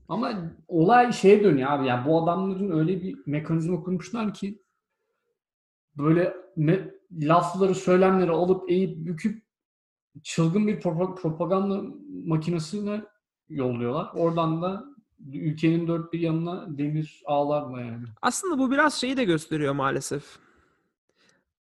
Ama 0.07 0.51
olay 0.67 1.13
şeye 1.13 1.43
dönüyor 1.43 1.71
abi. 1.71 1.87
Yani 1.87 2.07
bu 2.07 2.23
adamların 2.23 2.71
öyle 2.71 3.03
bir 3.03 3.17
mekanizma 3.25 3.83
kurmuşlar 3.83 4.33
ki 4.33 4.61
böyle 5.95 6.35
me- 6.57 6.93
lafları, 7.11 7.75
söylemleri 7.75 8.31
alıp 8.31 8.71
eğip 8.71 8.97
büküp 9.05 9.43
çılgın 10.23 10.67
bir 10.67 10.81
propa- 10.81 11.15
propaganda 11.15 11.83
makinesine 12.25 13.01
yolluyorlar. 13.49 14.09
Oradan 14.15 14.61
da 14.61 14.83
ülkenin 15.33 15.87
dört 15.87 16.13
bir 16.13 16.19
yanına 16.19 16.77
demir 16.77 17.21
ağlarla 17.25 17.81
yani. 17.81 18.05
Aslında 18.21 18.59
bu 18.59 18.71
biraz 18.71 18.93
şeyi 18.93 19.17
de 19.17 19.23
gösteriyor 19.23 19.73
maalesef. 19.73 20.39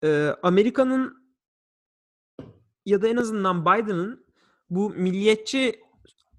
Ee, 0.04 0.34
Amerika'nın 0.42 1.22
ya 2.86 3.02
da 3.02 3.08
en 3.08 3.16
azından 3.16 3.62
Biden'ın 3.62 4.24
bu 4.70 4.90
milliyetçi 4.90 5.80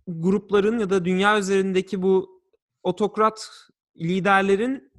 grupların 0.07 0.79
ya 0.79 0.89
da 0.89 1.05
dünya 1.05 1.39
üzerindeki 1.39 2.01
bu 2.01 2.41
otokrat 2.83 3.49
liderlerin 3.97 4.91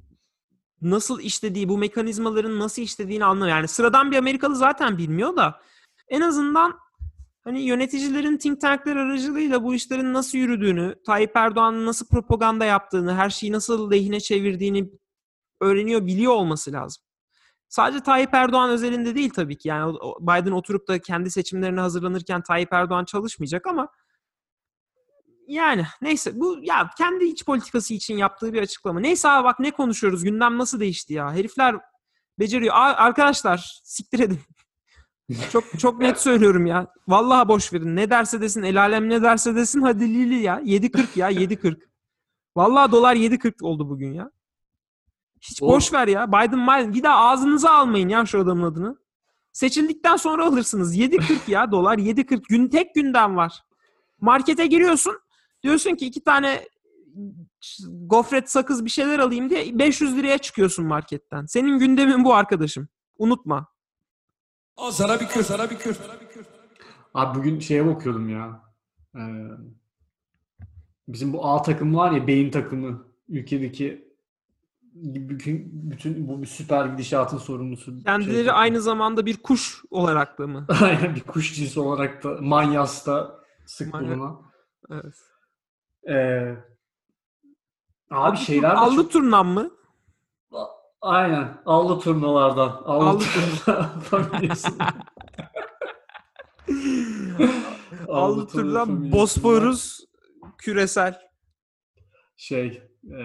nasıl 0.81 1.19
işlediği, 1.19 1.69
bu 1.69 1.77
mekanizmaların 1.77 2.59
nasıl 2.59 2.81
işlediğini 2.81 3.25
anlıyor. 3.25 3.49
Yani 3.49 3.67
sıradan 3.67 4.11
bir 4.11 4.17
Amerikalı 4.17 4.55
zaten 4.55 4.97
bilmiyor 4.97 5.35
da 5.35 5.61
en 6.09 6.21
azından 6.21 6.79
hani 7.43 7.61
yöneticilerin 7.61 8.37
think 8.37 8.61
tankler 8.61 8.95
aracılığıyla 8.95 9.63
bu 9.63 9.75
işlerin 9.75 10.13
nasıl 10.13 10.37
yürüdüğünü, 10.37 10.95
Tayyip 11.05 11.31
Erdoğan'ın 11.35 11.85
nasıl 11.85 12.07
propaganda 12.07 12.65
yaptığını, 12.65 13.15
her 13.15 13.29
şeyi 13.29 13.51
nasıl 13.51 13.91
lehine 13.91 14.19
çevirdiğini 14.19 14.91
öğreniyor, 15.61 16.05
biliyor 16.05 16.33
olması 16.33 16.71
lazım. 16.71 17.03
Sadece 17.69 18.03
Tayyip 18.03 18.33
Erdoğan 18.33 18.69
özelinde 18.69 19.15
değil 19.15 19.29
tabii 19.29 19.57
ki. 19.57 19.67
Yani 19.67 19.97
Biden 20.21 20.51
oturup 20.51 20.87
da 20.87 20.99
kendi 20.99 21.31
seçimlerine 21.31 21.79
hazırlanırken 21.79 22.41
Tayyip 22.41 22.73
Erdoğan 22.73 23.05
çalışmayacak 23.05 23.67
ama 23.67 23.89
yani 25.47 25.85
neyse 26.01 26.39
bu 26.39 26.57
ya 26.61 26.89
kendi 26.97 27.25
iç 27.25 27.45
politikası 27.45 27.93
için 27.93 28.17
yaptığı 28.17 28.53
bir 28.53 28.61
açıklama. 28.61 28.99
Neyse 28.99 29.29
abi 29.29 29.43
bak 29.43 29.59
ne 29.59 29.71
konuşuyoruz 29.71 30.23
gündem 30.23 30.57
nasıl 30.57 30.79
değişti 30.79 31.13
ya. 31.13 31.33
Herifler 31.33 31.75
beceriyor. 32.39 32.75
Aa, 32.75 32.93
arkadaşlar 32.95 33.79
siktir 33.83 34.19
edin. 34.19 34.39
Çok 35.51 35.79
çok 35.79 35.99
net 35.99 36.19
söylüyorum 36.19 36.65
ya. 36.65 36.87
Vallahi 37.07 37.47
boş 37.47 37.73
verin. 37.73 37.95
Ne 37.95 38.09
derse 38.09 38.41
desin, 38.41 38.63
el 38.63 38.81
alem 38.81 39.09
ne 39.09 39.21
derse 39.21 39.55
desin 39.55 39.81
hadi 39.81 40.03
Lili 40.13 40.35
ya. 40.41 40.61
7.40 40.61 41.19
ya 41.19 41.31
7.40. 41.31 41.79
Vallahi 42.55 42.91
dolar 42.91 43.15
7.40 43.15 43.63
oldu 43.65 43.89
bugün 43.89 44.13
ya. 44.13 44.31
Hiç 45.41 45.63
O- 45.63 45.67
boş 45.67 45.93
ver 45.93 46.07
ya. 46.07 46.27
Biden 46.27 46.67
Biden 46.67 46.93
bir 46.93 47.03
daha 47.03 47.15
ağzınıza 47.15 47.69
almayın 47.71 48.09
ya 48.09 48.25
şu 48.25 48.39
adamın 48.39 48.63
adını. 48.63 48.97
Seçildikten 49.51 50.15
sonra 50.15 50.45
alırsınız. 50.45 50.97
7.40 50.97 51.51
ya 51.51 51.71
dolar 51.71 51.97
7.40 51.97 52.41
gün 52.49 52.67
tek 52.67 52.95
gündem 52.95 53.35
var. 53.35 53.63
Markete 54.21 54.65
giriyorsun. 54.65 55.19
Diyorsun 55.65 55.95
ki 55.95 56.05
iki 56.05 56.23
tane 56.23 56.67
gofret 57.89 58.49
sakız 58.49 58.85
bir 58.85 58.89
şeyler 58.89 59.19
alayım 59.19 59.49
diye 59.49 59.79
500 59.79 60.17
liraya 60.17 60.37
çıkıyorsun 60.37 60.85
marketten. 60.85 61.45
Senin 61.45 61.79
gündemin 61.79 62.23
bu 62.23 62.33
arkadaşım. 62.33 62.87
Unutma. 63.17 63.67
Al 64.77 64.91
sana 64.91 65.19
bir 65.19 65.27
kür, 65.27 65.43
sana 65.43 65.69
bir 65.69 65.77
kür. 65.77 65.97
Abi 67.13 67.39
bugün 67.39 67.59
şeye 67.59 67.85
bakıyordum 67.85 68.29
ya. 68.29 68.61
Ee, 69.15 69.21
bizim 71.07 71.33
bu 71.33 71.45
A 71.47 71.61
takım 71.61 71.95
var 71.95 72.11
ya 72.11 72.27
beyin 72.27 72.51
takımı 72.51 73.05
ülkedeki 73.29 74.15
bütün, 74.93 75.69
bütün 75.91 76.27
bu 76.27 76.45
süper 76.45 76.85
gidişatın 76.85 77.37
sorumlusu. 77.37 78.03
Kendileri 78.03 78.43
şey- 78.43 78.53
aynı 78.53 78.81
zamanda 78.81 79.25
bir 79.25 79.37
kuş 79.37 79.81
olarak 79.89 80.39
da 80.39 80.47
mı? 80.47 80.65
Aynen 80.81 81.15
bir 81.15 81.21
kuş 81.21 81.55
cinsi 81.55 81.79
olarak 81.79 82.23
da 82.23 82.37
Manyas'ta 82.41 83.39
sık 83.65 83.93
Manyak. 83.93 84.17
bulunan. 84.17 84.41
Evet. 84.91 85.15
Ee, 86.09 86.55
abi 88.11 88.37
şeyler 88.37 88.71
de 88.71 88.77
Allı 88.77 88.95
çok... 88.95 89.11
turnam 89.11 89.47
mı? 89.47 89.71
Aynen. 91.01 91.57
Allı 91.65 91.99
turnalardan. 91.99 92.69
Allı, 92.85 93.09
Allı 93.09 93.19
turna 93.19 93.83
familyasından. 93.99 94.93
Allı 98.07 98.47
turna 98.47 98.61
turnam 98.61 98.85
familyasından 98.87 99.11
Bosforus 99.11 99.99
küresel. 100.57 101.21
Şey 102.37 102.83
e, 103.03 103.17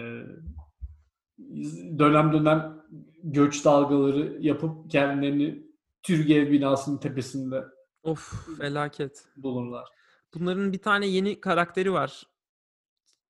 dönem 1.98 2.32
dönem 2.32 2.82
göç 3.22 3.64
dalgaları 3.64 4.36
yapıp 4.40 4.90
kendilerini 4.90 5.66
Türgev 6.02 6.50
binasının 6.50 6.98
tepesinde 6.98 7.64
Of 8.02 8.46
felaket. 8.58 9.24
bulurlar. 9.36 9.88
Bunların 10.34 10.72
bir 10.72 10.82
tane 10.82 11.06
yeni 11.06 11.40
karakteri 11.40 11.92
var. 11.92 12.26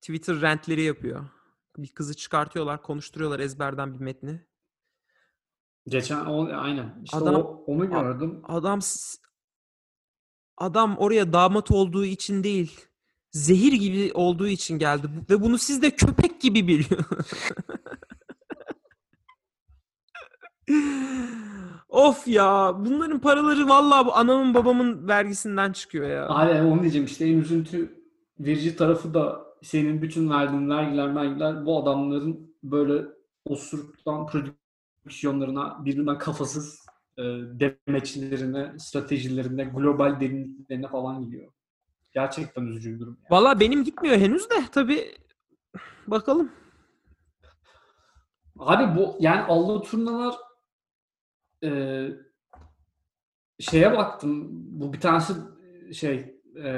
Twitter 0.01 0.41
rantleri 0.41 0.81
yapıyor. 0.81 1.25
Bir 1.77 1.87
kızı 1.87 2.15
çıkartıyorlar, 2.15 2.81
konuşturuyorlar 2.81 3.39
ezberden 3.39 3.93
bir 3.93 3.99
metni. 3.99 4.45
Geçen 5.87 6.25
o, 6.25 6.49
aynen. 6.53 7.01
İşte 7.03 7.17
Adam- 7.17 7.35
o, 7.35 7.63
onu 7.67 7.89
gördüm. 7.89 8.41
Adam 8.43 8.79
adam 10.57 10.97
oraya 10.97 11.33
damat 11.33 11.71
olduğu 11.71 12.05
için 12.05 12.43
değil, 12.43 12.85
zehir 13.31 13.73
gibi 13.73 14.11
olduğu 14.13 14.47
için 14.47 14.79
geldi 14.79 15.07
ve 15.29 15.41
bunu 15.41 15.57
siz 15.57 15.81
de 15.81 15.91
köpek 15.91 16.41
gibi 16.41 16.67
biliyor. 16.67 17.05
of 21.89 22.27
ya, 22.27 22.73
bunların 22.79 23.19
paraları 23.19 23.69
vallahi 23.69 24.05
bu 24.05 24.15
anamın 24.15 24.53
babamın 24.53 25.07
vergisinden 25.07 25.71
çıkıyor 25.71 26.09
ya. 26.09 26.27
Aynen 26.27 26.65
onu 26.65 26.81
diyeceğim 26.81 27.05
işte 27.05 27.25
en 27.27 27.37
üzüntü 27.37 28.01
verici 28.39 28.75
tarafı 28.75 29.13
da 29.13 29.50
senin 29.61 30.01
bütün 30.01 30.29
verdiğin 30.29 30.69
vergiler 30.69 31.15
vergiler 31.15 31.65
bu 31.65 31.83
adamların 31.83 32.55
böyle 32.63 33.05
osuruktan 33.45 34.27
prodüksiyonlarına 34.27 35.85
birbirinden 35.85 36.17
kafasız 36.17 36.85
e, 37.17 37.23
demeçlerine, 37.23 38.73
stratejilerine, 38.79 39.63
global 39.63 40.19
derinliklerine 40.19 40.87
falan 40.87 41.23
gidiyor. 41.23 41.51
Gerçekten 42.13 42.65
üzücü 42.65 42.95
bir 42.95 42.99
durum. 42.99 43.17
yani. 43.21 43.31
Vallahi 43.31 43.59
benim 43.59 43.83
gitmiyor 43.83 44.17
henüz 44.17 44.49
de 44.49 44.55
tabii 44.71 45.15
bakalım. 46.07 46.51
Abi 48.59 48.99
bu 48.99 49.17
yani 49.19 49.41
allı 49.41 49.81
turnalar 49.81 50.35
e, 51.63 51.69
şeye 53.59 53.91
baktım. 53.97 54.47
Bu 54.51 54.93
bir 54.93 54.99
tanesi 54.99 55.33
şey 55.93 56.35
e, 56.63 56.71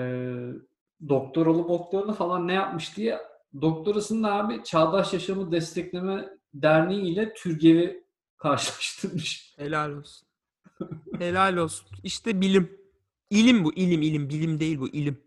doktoralı 1.09 1.67
doktorunu 1.67 2.13
falan 2.13 2.47
ne 2.47 2.53
yapmış 2.53 2.97
diye 2.97 3.19
doktorasını 3.61 4.27
da 4.27 4.33
abi 4.33 4.63
Çağdaş 4.63 5.13
Yaşamı 5.13 5.51
Destekleme 5.51 6.29
Derneği 6.53 7.01
ile 7.13 7.33
Türgev'i 7.33 8.03
karşılaştırmış. 8.37 9.53
Helal 9.57 9.91
olsun. 9.91 10.27
Helal 11.17 11.57
olsun. 11.57 11.87
İşte 12.03 12.41
bilim. 12.41 12.79
İlim 13.29 13.63
bu, 13.63 13.73
ilim, 13.73 14.01
ilim. 14.01 14.29
Bilim 14.29 14.59
değil 14.59 14.79
bu, 14.79 14.87
ilim. 14.87 15.23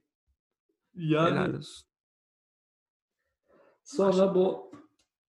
Helal 0.97 1.37
Yani 1.37 1.57
olsun. 1.57 1.87
sonra 3.85 4.35
bu 4.35 4.73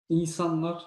insanlar 0.10 0.86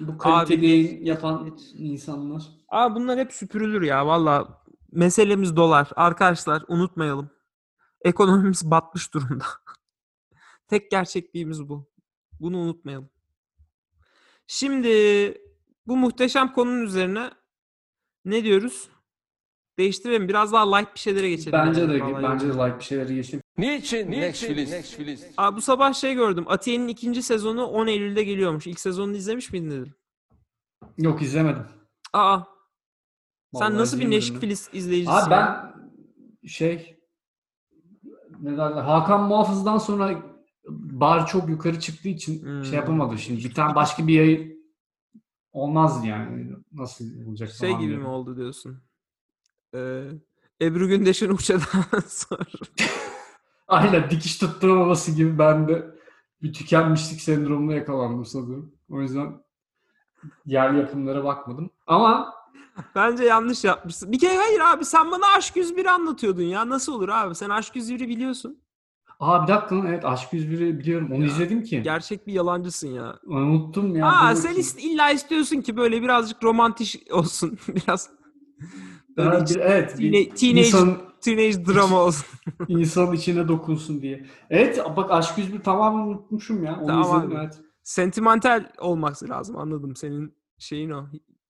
bu 0.00 0.18
kaliteli 0.18 0.58
Abi, 0.58 0.66
yayın 0.66 1.04
yapan 1.04 1.58
insanlar 1.74 2.42
Aa 2.68 2.94
bunlar 2.94 3.18
hep 3.18 3.32
süpürülür 3.32 3.82
ya 3.82 4.06
valla. 4.06 4.62
Meselemiz 4.92 5.56
dolar. 5.56 5.88
Arkadaşlar 5.96 6.64
unutmayalım. 6.68 7.30
Ekonomimiz 8.06 8.70
batmış 8.70 9.14
durumda. 9.14 9.44
Tek 10.68 10.90
gerçekliğimiz 10.90 11.68
bu. 11.68 11.88
Bunu 12.40 12.58
unutmayalım. 12.58 13.10
Şimdi 14.46 14.88
bu 15.86 15.96
muhteşem 15.96 16.52
konunun 16.52 16.82
üzerine 16.82 17.30
ne 18.24 18.44
diyoruz? 18.44 18.88
Değiştirelim. 19.78 20.28
Biraz 20.28 20.52
daha 20.52 20.76
light 20.76 20.94
bir 20.94 21.00
şeylere 21.00 21.30
geçelim. 21.30 21.52
bence 21.52 21.88
de 21.88 22.00
Vallahi 22.00 22.22
bence 22.22 22.48
de 22.48 22.52
like 22.52 22.78
bir 22.78 22.84
şeyleri 22.84 23.14
geçip 23.14 23.42
Niçin? 23.58 24.10
Netflix. 24.10 25.24
Aa, 25.36 25.56
bu 25.56 25.60
sabah 25.60 25.94
şey 25.94 26.14
gördüm. 26.14 26.44
Atiye'nin 26.48 26.88
ikinci 26.88 27.22
sezonu 27.22 27.66
10 27.66 27.86
Eylül'de 27.86 28.24
geliyormuş. 28.24 28.66
İlk 28.66 28.80
sezonunu 28.80 29.16
izlemiş 29.16 29.52
miydin 29.52 29.70
dedim. 29.70 29.94
yok 30.98 31.22
izlemedim. 31.22 31.66
Aa. 32.12 32.38
Sen 32.38 32.46
Vallahi 33.60 33.78
nasıl 33.78 34.00
bir 34.00 34.04
izleyemedim 34.04 34.28
ya. 34.28 34.32
Netflix 34.40 34.68
izleyicisisin? 34.72 35.20
Abi 35.20 35.30
ben 35.30 35.74
şey 36.48 36.95
ne 38.46 38.56
derler 38.58 38.82
Hakan 38.82 39.22
Muhafız'dan 39.28 39.78
sonra 39.78 40.22
bar 40.68 41.26
çok 41.26 41.48
yukarı 41.48 41.80
çıktığı 41.80 42.08
için 42.08 42.42
Hmm. 42.42 42.64
şey 42.64 42.74
yapamadım 42.74 43.18
şimdi. 43.18 43.44
Bir 43.44 43.54
tane 43.54 43.74
başka 43.74 44.06
bir 44.06 44.14
yayın 44.14 44.56
olmaz 45.52 46.04
yani. 46.04 46.50
Nasıl 46.72 47.04
olacak 47.28 47.50
Şey 47.50 47.72
gibi 47.76 47.88
diye. 47.88 47.98
mi 47.98 48.06
oldu 48.06 48.36
diyorsun? 48.36 48.82
Ee, 49.74 50.02
Ebru 50.62 50.88
Gündeş'in 50.88 51.30
uçadan 51.30 52.00
sonra. 52.08 52.44
Aynen 53.68 54.10
dikiş 54.10 54.38
tutturamaması 54.38 55.12
gibi 55.12 55.38
ben 55.38 55.68
de 55.68 55.86
bir 56.42 56.52
tükenmişlik 56.52 57.20
sendromuna 57.20 57.74
yakalandım 57.74 58.24
sanırım. 58.24 58.74
O 58.90 59.00
yüzden 59.00 59.40
yerli 60.46 60.78
yapımlara 60.78 61.24
bakmadım. 61.24 61.70
Ama 61.86 62.34
Bence 62.94 63.24
yanlış 63.24 63.64
yapmışsın. 63.64 64.12
Bir 64.12 64.18
kere 64.18 64.36
hayır 64.36 64.60
abi 64.60 64.84
sen 64.84 65.10
bana 65.10 65.24
Aşk 65.36 65.56
101 65.56 65.86
anlatıyordun 65.86 66.42
ya. 66.42 66.68
Nasıl 66.68 66.92
olur 66.92 67.08
abi? 67.08 67.34
Sen 67.34 67.50
Aşk 67.50 67.76
101'i 67.76 68.08
biliyorsun. 68.08 68.58
aa 69.20 69.42
bir 69.42 69.48
dakika 69.52 69.76
lan, 69.78 69.86
evet 69.86 70.04
Aşk 70.04 70.32
101'i 70.32 70.78
biliyorum. 70.78 71.08
Onu 71.12 71.20
Ya, 71.22 71.26
izledim 71.26 71.62
ki. 71.62 71.82
Gerçek 71.82 72.26
bir 72.26 72.32
yalancısın 72.32 72.88
ya. 72.88 73.18
Unuttum 73.26 73.96
ya. 73.96 74.06
Aa 74.06 74.36
sen 74.36 74.54
is- 74.54 74.78
illa 74.80 75.10
istiyorsun 75.10 75.60
ki 75.60 75.76
böyle 75.76 76.02
birazcık 76.02 76.44
romantik 76.44 77.06
olsun. 77.12 77.58
Biraz 77.68 78.10
böyle 79.16 79.44
bir- 79.44 79.56
evet. 79.60 79.98
bir 79.98 80.12
teenage, 80.12 80.34
teenage, 80.34 80.66
insan- 80.68 80.98
teenage 81.20 81.66
drama 81.66 82.00
olsun. 82.02 82.26
İnsanın 82.68 83.12
içine 83.12 83.48
dokunsun 83.48 84.02
diye. 84.02 84.26
Evet 84.50 84.80
bak 84.96 85.10
Aşk 85.10 85.38
101 85.38 85.60
tamamen 85.62 86.06
unutmuşum 86.06 86.64
ya. 86.64 86.76
Onu 86.80 86.86
Tamam 86.86 87.02
izledim 87.02 87.36
abi. 87.36 87.44
evet. 87.44 87.60
Sentimental 87.82 88.64
olması 88.78 89.28
lazım 89.28 89.56
anladım. 89.56 89.96
Senin 89.96 90.34
şeyin 90.58 90.90
o. 90.90 91.06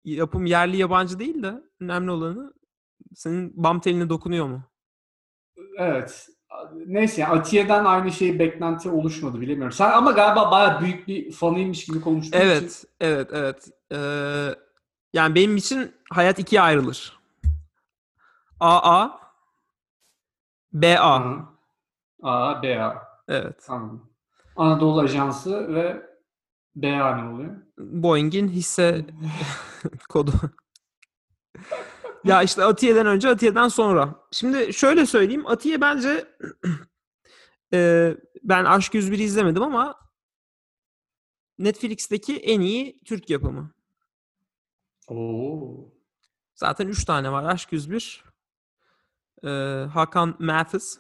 Yapım 0.07 0.47
yerli 0.47 0.77
yabancı 0.77 1.19
değil 1.19 1.43
de 1.43 1.63
önemli 1.81 2.11
olanı 2.11 2.55
senin 3.15 3.53
bam 3.55 3.81
teline 3.81 4.09
dokunuyor 4.09 4.47
mu? 4.47 4.63
Evet. 5.79 6.29
Neyse 6.87 7.21
yani 7.21 7.39
Atiye'den 7.39 7.85
aynı 7.85 8.13
şey 8.13 8.39
beklenti 8.39 8.91
oluşmadı 8.91 9.41
bilemiyorum. 9.41 9.73
Sen 9.73 9.91
ama 9.91 10.11
galiba 10.11 10.51
bayağı 10.51 10.81
büyük 10.81 11.09
bir 11.09 11.33
fanıymış 11.33 11.85
gibi 11.85 12.01
konuştuğun 12.01 12.39
için. 12.39 12.47
Evet, 12.47 12.85
evet, 13.01 13.31
evet. 13.33 13.71
Ee, 13.93 14.55
yani 15.13 15.35
benim 15.35 15.57
için 15.57 15.95
hayat 16.11 16.39
ikiye 16.39 16.61
ayrılır. 16.61 17.19
AA, 18.61 19.21
BA. 20.73 21.01
Aha. 21.01 21.49
A, 22.23 22.63
B, 22.63 22.83
A. 22.83 23.03
Evet. 23.29 23.65
Tamam. 23.67 24.11
Anadolu 24.57 25.01
Ajansı 25.01 25.75
ve 25.75 26.03
B, 26.77 27.03
A 27.03 27.17
ne 27.17 27.35
oluyor? 27.35 27.66
Boeing'in 27.79 28.49
hisse 28.49 29.07
kodu. 30.09 30.33
ya 32.25 32.43
işte 32.43 32.65
Atiye'den 32.65 33.07
önce, 33.07 33.29
Atiye'den 33.29 33.69
sonra. 33.69 34.27
Şimdi 34.33 34.73
şöyle 34.73 35.07
söyleyeyim. 35.07 35.47
Atiye 35.47 35.81
bence 35.81 36.29
e, 37.73 38.11
ben 38.43 38.65
Aşk 38.65 38.95
101'i 38.95 39.23
izlemedim 39.23 39.63
ama 39.63 39.99
Netflix'teki 41.59 42.37
en 42.37 42.61
iyi 42.61 43.01
Türk 43.05 43.31
yapımı. 43.31 43.75
Oo. 45.09 45.93
Zaten 46.55 46.89
3 46.89 47.05
tane 47.05 47.33
var. 47.33 47.45
Aşk 47.45 47.73
101, 47.73 48.25
Ee, 49.45 49.49
Hakan 49.93 50.37
Mathis. 50.39 50.99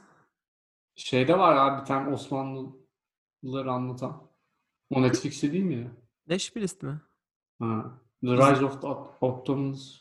Şeyde 0.96 1.38
var 1.38 1.56
abi 1.56 1.80
bir 1.80 1.86
tane 1.86 2.14
Osmanlıları 2.14 3.72
anlatan. 3.72 4.30
O 4.90 5.02
Netflix'te 5.02 5.52
değil 5.52 5.64
mi 5.64 5.74
ya? 5.74 5.90
Neşbilist 6.28 6.82
mi? 6.82 7.00
Ha. 7.58 7.84
The 8.24 8.32
Rise 8.32 8.64
of 8.64 8.80
the 8.82 8.86
Ottomans. 9.20 9.96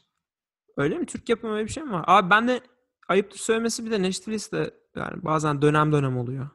Öyle 0.77 0.97
mi? 0.97 1.05
Türk 1.05 1.29
yapımı 1.29 1.53
öyle 1.53 1.65
bir 1.65 1.71
şey 1.71 1.83
mi 1.83 1.91
var? 1.91 2.03
Abi 2.07 2.29
ben 2.29 2.47
de 2.47 2.61
ayıptır 3.07 3.39
söylemesi 3.39 3.85
bir 3.85 3.91
de 3.91 4.01
Netflix 4.01 4.51
de 4.51 4.73
yani 4.95 5.23
bazen 5.23 5.61
dönem 5.61 5.91
dönem 5.91 6.17
oluyor. 6.17 6.49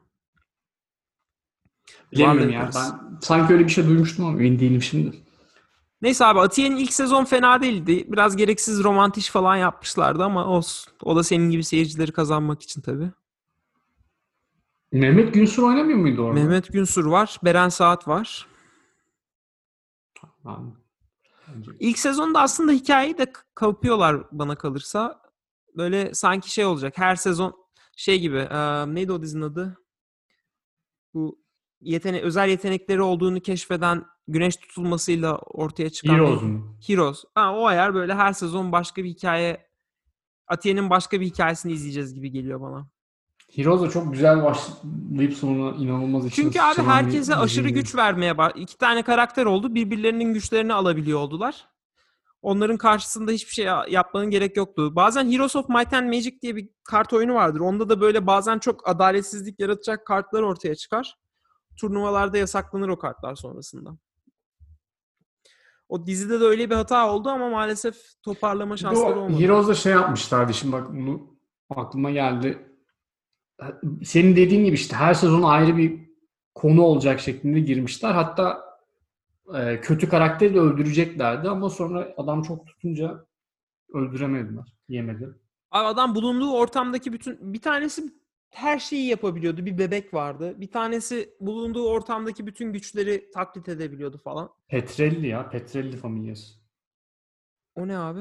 Bilemiyorum 2.13 2.51
ya. 2.53 2.71
Ben 2.75 3.19
sanki 3.21 3.53
öyle 3.53 3.65
bir 3.65 3.69
şey 3.71 3.87
duymuştum 3.87 4.25
ama 4.25 4.39
emin 4.39 4.59
değilim 4.59 4.83
şimdi. 4.83 5.17
Neyse 6.03 6.25
abi 6.27 6.41
Atiye'nin 6.41 6.77
ilk 6.77 6.93
sezon 6.93 7.25
fena 7.25 7.63
değildi. 7.63 8.05
Biraz 8.13 8.37
gereksiz 8.37 8.85
romantik 8.85 9.25
falan 9.31 9.57
yapmışlardı 9.57 10.25
ama 10.25 10.47
olsun. 10.47 10.93
O 11.03 11.17
da 11.17 11.23
senin 11.23 11.51
gibi 11.51 11.65
seyircileri 11.65 12.13
kazanmak 12.13 12.63
için 12.63 12.81
tabii. 12.81 13.11
Mehmet 14.93 15.35
Günsür 15.35 15.63
oynamıyor 15.63 15.99
muydu 15.99 16.23
orada? 16.23 16.41
Mehmet 16.41 16.73
Günsur 16.73 17.05
var. 17.05 17.39
Beren 17.45 17.69
Saat 17.69 18.09
var. 18.09 18.47
Bence- 21.49 21.71
İlk 21.81 21.99
sezonda 21.99 22.41
aslında 22.41 22.73
hikayeyi 22.73 23.19
de 23.19 23.33
kapıyorlar 23.55 24.17
bana 24.33 24.55
kalırsa. 24.57 25.23
Böyle 25.77 26.15
sanki 26.15 26.51
şey 26.51 26.65
olacak. 26.65 26.99
Her 26.99 27.17
sezon 27.17 27.55
şey 27.97 28.21
gibi. 28.21 28.37
eee, 28.37 28.95
neydi 28.95 29.13
o 29.13 29.23
dizinin 29.23 29.43
adı? 29.43 29.77
Bu 31.15 31.39
yetene 31.81 32.21
özel 32.21 32.49
yetenekleri 32.49 33.03
olduğunu 33.03 33.41
keşfeden 33.41 34.05
güneş 34.29 34.57
tutulmasıyla 34.57 35.37
ortaya 35.39 35.91
çıkan 35.91 36.15
Heroes 36.15 36.43
mu? 36.43 36.77
Heroes. 36.87 37.25
Ha, 37.35 37.55
o 37.57 37.67
ayar 37.67 37.95
böyle 37.95 38.15
her 38.15 38.33
sezon 38.33 38.73
başka 38.73 39.05
bir 39.05 39.09
hikaye 39.09 39.71
Atiye'nin 40.47 40.91
başka 40.91 41.21
bir 41.21 41.27
hikayesini 41.27 41.73
izleyeceğiz 41.73 42.15
gibi 42.15 42.31
geliyor 42.31 42.61
bana. 42.61 42.89
Heroes 43.57 43.83
da 43.83 43.91
çok 43.91 44.13
güzel 44.13 44.45
başlayıp 44.45 45.35
sonra 45.35 45.77
inanılmaz 45.77 46.27
içine 46.27 46.45
Çünkü 46.45 46.61
abi 46.61 46.69
sıçrayan 46.75 46.89
bir 46.89 46.93
herkese 47.05 47.35
aşırı 47.37 47.65
diziydi. 47.65 47.81
güç 47.81 47.95
vermeye 47.95 48.39
bak. 48.39 48.53
İki 48.57 48.79
tane 48.79 49.03
karakter 49.03 49.47
oldu. 49.47 49.75
Birbirlerinin 49.75 50.35
güçlerini 50.35 50.75
alabiliyor 50.75 51.19
oldular. 51.19 51.69
Onların 52.43 52.77
karşısında 52.77 53.31
hiçbir 53.33 53.53
şey 53.53 53.65
ya- 53.65 53.87
yapmanın 53.91 54.31
gerek 54.31 54.57
yoktu. 54.57 54.97
Bazen 54.97 55.31
Heroes 55.33 55.57
of 55.57 55.69
Might 55.69 55.93
and 55.93 56.07
Magic 56.07 56.41
diye 56.43 56.57
bir 56.57 56.69
kart 56.85 57.13
oyunu 57.13 57.35
vardır. 57.35 57.61
Onda 57.61 57.89
da 57.89 58.01
böyle 58.01 58.27
bazen 58.27 58.59
çok 58.59 58.89
adaletsizlik 58.89 59.61
yaratacak 59.61 60.07
kartlar 60.07 60.43
ortaya 60.43 60.75
çıkar. 60.75 61.17
Turnuvalarda 61.81 62.39
yasaklanır 62.39 62.89
o 62.89 62.99
kartlar 62.99 63.35
sonrasında. 63.35 63.91
O 65.89 66.07
dizide 66.07 66.41
de 66.41 66.45
öyle 66.45 66.71
bir 66.71 66.75
hata 66.75 67.11
oldu 67.13 67.29
ama 67.29 67.49
maalesef 67.51 67.97
toparlama 68.23 68.75
Bir 68.75 68.81
şansları 68.81 69.21
olmadı. 69.21 69.43
Heroes'da 69.43 69.75
şey 69.75 69.93
yapmışlardı 69.93 70.55
şimdi 70.55 70.73
bak 70.73 70.89
bunu 70.93 71.37
aklıma 71.77 72.11
geldi. 72.11 72.70
Senin 74.05 74.37
dediğin 74.37 74.65
gibi 74.65 74.75
işte 74.75 74.97
her 74.97 75.15
sezon 75.15 75.43
ayrı 75.43 75.77
bir 75.77 76.11
konu 76.55 76.83
olacak 76.83 77.21
şeklinde 77.21 77.61
girmişler. 77.61 78.11
Hatta 78.11 78.71
e, 79.59 79.81
kötü 79.81 80.09
karakteri 80.09 80.55
de 80.55 80.61
öldüreceklerdi 80.61 81.49
ama 81.49 81.71
sonra 81.71 82.15
adam 82.17 82.43
çok 82.43 82.67
tutunca 82.67 83.27
öldüremediler. 83.93 84.75
Yemedi. 84.89 85.29
Abi 85.71 85.87
adam 85.87 86.15
bulunduğu 86.15 86.53
ortamdaki 86.53 87.13
bütün 87.13 87.53
bir 87.53 87.61
tanesi 87.61 88.03
her 88.51 88.79
şeyi 88.79 89.07
yapabiliyordu. 89.07 89.67
Bir 89.67 89.79
bebek 89.79 90.15
vardı. 90.15 90.55
Bir 90.61 90.71
tanesi 90.71 91.35
bulunduğu 91.41 91.89
ortamdaki 91.89 92.47
bütün 92.47 92.73
güçleri 92.73 93.31
taklit 93.31 93.69
edebiliyordu 93.69 94.19
falan. 94.19 94.51
Petrelli 94.69 95.27
ya. 95.27 95.51
Petrelli 95.51 95.97
familyası. 95.97 96.55
O 97.75 97.89
ne 97.89 97.99
abi? 97.99 98.21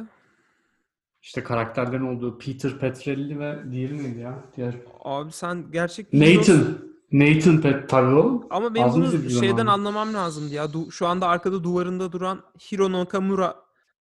İşte 1.21 1.43
karakterlerin 1.43 2.15
olduğu 2.15 2.38
Peter 2.38 2.79
Petrelli 2.79 3.39
ve 3.39 3.60
diğeri 3.71 3.97
neydi 4.03 4.19
ya? 4.19 4.43
Diğer 4.58 4.75
Abi 5.03 5.32
sen 5.32 5.71
gerçek. 5.71 6.13
Nathan. 6.13 6.77
Nathan 7.12 7.62
Pet 7.62 7.89
tabii 7.89 8.15
o. 8.15 8.47
Ama 8.49 8.75
benim 8.75 8.88
Az 8.88 8.95
bunu 8.95 9.12
şeyden 9.29 9.47
zamanı. 9.58 9.71
anlamam 9.71 10.13
lazımdı 10.13 10.53
ya. 10.53 10.65
Du- 10.65 10.91
şu 10.91 11.08
anda 11.08 11.27
arkada 11.27 11.63
duvarında 11.63 12.12
duran 12.12 12.41
Hiro 12.71 12.91
Nakamura 12.91 13.55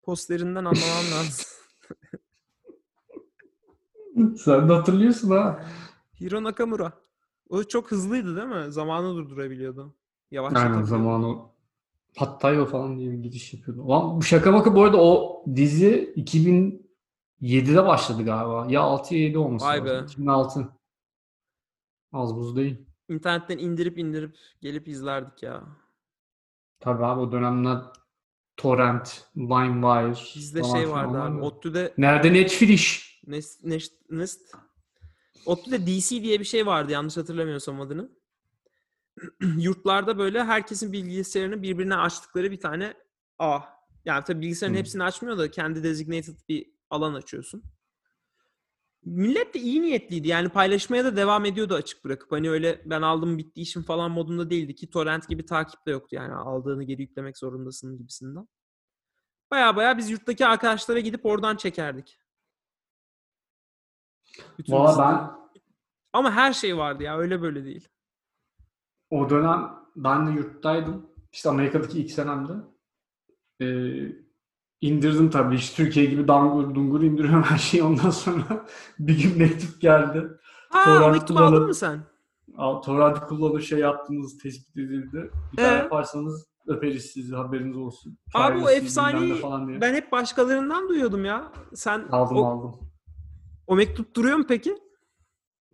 posterinden 0.04 0.56
anlamam 0.66 1.06
lazım. 1.14 1.46
Sen 4.38 4.70
de 4.70 4.74
hatırlıyorsun 4.74 5.30
ha. 5.30 5.60
Hiro 6.22 6.44
Nakamura. 6.44 6.92
O 7.50 7.64
çok 7.64 7.92
hızlıydı 7.92 8.36
değil 8.36 8.48
mi? 8.48 8.72
Zamanı 8.72 9.16
durdurabiliyordu. 9.16 9.82
Aynen 9.82 9.92
Yavaşlatabiliyordu. 10.32 10.86
zamanı 10.88 11.36
Hattayo 12.18 12.66
falan 12.66 12.98
diye 12.98 13.12
bir 13.12 13.18
gidiş 13.18 13.54
yapıyordu. 13.54 13.82
Ulan 13.82 14.18
bu 14.18 14.24
şaka 14.24 14.52
maka 14.52 14.76
bu 14.76 14.84
arada 14.84 14.98
o 15.02 15.44
dizi 15.56 16.14
2007'de 17.42 17.86
başladı 17.86 18.26
galiba. 18.26 18.66
Ya 18.70 18.82
6 18.82 19.16
ya 19.16 19.22
7 19.22 19.38
olması 19.38 19.66
Vay 19.66 19.80
lazım. 19.80 20.02
be. 20.08 20.12
2006. 20.12 20.70
Az 22.14 22.36
buz 22.36 22.56
değil. 22.56 22.86
İnternetten 23.10 23.58
indirip 23.58 23.98
indirip 23.98 24.38
gelip 24.62 24.88
izlerdik 24.88 25.44
ya. 25.44 25.64
Tabii 26.80 27.06
abi 27.06 27.20
o 27.22 27.32
dönemler 27.32 27.82
Torrent, 28.58 29.28
LimeWire 29.38 30.36
Bizde 30.36 30.64
şey 30.64 30.90
vardı 30.90 31.22
abi. 31.22 31.42
ODTÜ'de 31.42 31.94
Nerede 31.98 32.34
Netflix? 32.34 33.04
Nest, 33.28 33.64
Nest, 33.64 33.94
Nest. 34.10 34.56
ODTÜ'de 35.46 35.88
DC 35.88 36.22
diye 36.24 36.40
bir 36.40 36.46
şey 36.46 36.66
vardı 36.66 36.92
yanlış 36.92 37.18
hatırlamıyorsam 37.18 37.82
adını. 37.82 38.10
Yurtlarda 39.42 40.18
böyle 40.18 40.44
herkesin 40.44 40.94
bilgisayarını 40.94 41.62
birbirine 41.62 41.96
açtıkları 41.96 42.52
bir 42.52 42.60
tane 42.60 42.94
ağ. 43.40 43.60
Yani 44.06 44.24
tabii 44.24 44.42
bilgisayarın 44.42 44.74
Hmm. 44.74 44.80
hepsini 44.80 45.04
açmıyor 45.04 45.38
da 45.38 45.52
kendi 45.52 45.84
designated 45.84 46.36
bir 46.50 46.77
alan 46.90 47.14
açıyorsun. 47.14 47.64
Millet 49.04 49.54
de 49.54 49.60
iyi 49.60 49.82
niyetliydi. 49.82 50.28
Yani 50.28 50.50
paylaşmaya 50.50 51.06
da 51.06 51.16
devam 51.16 51.46
ediyordu 51.46 51.76
açık 51.76 52.06
bırakıp. 52.06 52.32
Hani 52.32 52.50
öyle 52.50 52.82
ben 52.86 53.02
aldım 53.02 53.38
bitti 53.38 53.62
işim 53.62 53.84
falan 53.84 54.12
modunda 54.12 54.50
değildi 54.50 54.76
ki 54.76 54.90
torrent 54.90 55.30
gibi 55.30 55.46
takip 55.46 55.86
de 55.86 55.92
yoktu. 55.92 56.16
Yani 56.16 56.34
aldığını 56.34 56.84
geri 56.84 57.02
yüklemek 57.02 57.38
zorundasın 57.38 57.98
gibisinden. 57.98 58.48
Baya 59.52 59.76
baya 59.76 59.98
biz 59.98 60.10
yurttaki 60.10 60.46
arkadaşlara 60.46 61.00
gidip 61.00 61.26
oradan 61.26 61.56
çekerdik. 61.56 62.20
Bütün 64.58 64.74
Valla 64.74 64.98
ben 64.98 65.50
Ama 66.14 66.32
her 66.32 66.54
şey 66.54 66.78
vardı 66.78 67.04
ya 67.04 67.18
öyle 67.18 67.42
böyle 67.42 67.66
değil. 67.66 67.90
o 69.10 69.30
dönem 69.30 69.76
ben 69.96 70.28
de 70.28 70.32
yurttaydım. 70.32 71.10
İşte 71.32 71.50
Amerika'daki 71.50 72.02
ilk 72.02 72.12
senemde. 72.12 72.54
Ee, 73.62 74.27
indirdim 74.82 75.30
tabii. 75.30 75.56
İşte 75.56 75.84
Türkiye 75.84 76.06
gibi 76.06 76.28
dangur 76.28 76.76
dungur 76.76 77.02
indiriyorum 77.02 77.44
her 77.44 77.58
şeyi. 77.58 77.84
Ondan 77.84 78.10
sonra 78.10 78.66
bir 79.00 79.24
gün 79.24 79.38
mektup 79.38 79.82
geldi. 79.82 80.28
Ha 80.70 80.84
Torrent 80.84 81.14
mektup 81.14 81.38
aldın 81.38 81.64
mı 81.64 81.74
sen? 81.74 82.00
Torrent 82.86 83.20
kullanıp 83.20 83.62
şey 83.62 83.80
yaptığınız 83.80 84.38
tespit 84.38 84.78
edildi. 84.78 85.32
Bir 85.54 85.58
daha 85.58 85.72
Ee? 85.72 85.78
yaparsanız 85.78 86.48
öperiz 86.68 87.06
sizi 87.06 87.36
haberiniz 87.36 87.78
olsun. 87.78 88.18
Abi 88.34 88.64
o 88.64 88.70
efsaneyi 88.70 89.42
ben 89.82 89.94
hep 89.94 90.12
başkalarından 90.12 90.90
duyuyordum 90.90 91.26
ya. 91.26 91.52
Sen 91.74 92.08
Aldım 92.12 92.38
o, 92.38 92.46
aldım. 92.46 92.76
o 93.68 93.76
mektup 93.76 94.16
duruyor 94.16 94.38
mu 94.38 94.46
peki? 94.48 94.78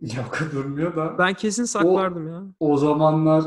Yok 0.00 0.38
durmuyor 0.52 0.96
da. 0.96 1.18
Ben 1.18 1.34
kesin 1.34 1.64
saklardım 1.64 2.28
ya. 2.28 2.42
O 2.60 2.76
zamanlar 2.76 3.44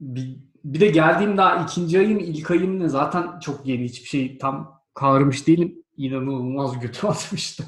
bir, 0.00 0.38
bir 0.64 0.80
de 0.80 0.86
geldiğim 0.86 1.36
daha 1.36 1.56
ikinci 1.64 1.98
ayım 1.98 2.18
ilk 2.18 2.50
ayım 2.50 2.80
ne 2.80 2.88
zaten 2.88 3.38
çok 3.40 3.66
yeni 3.66 3.84
hiçbir 3.84 4.08
şey 4.08 4.38
tam 4.38 4.81
kavramış 4.94 5.46
değilim. 5.46 5.82
İnanılmaz 5.96 6.80
götü 6.80 7.06
atmıştı. 7.06 7.64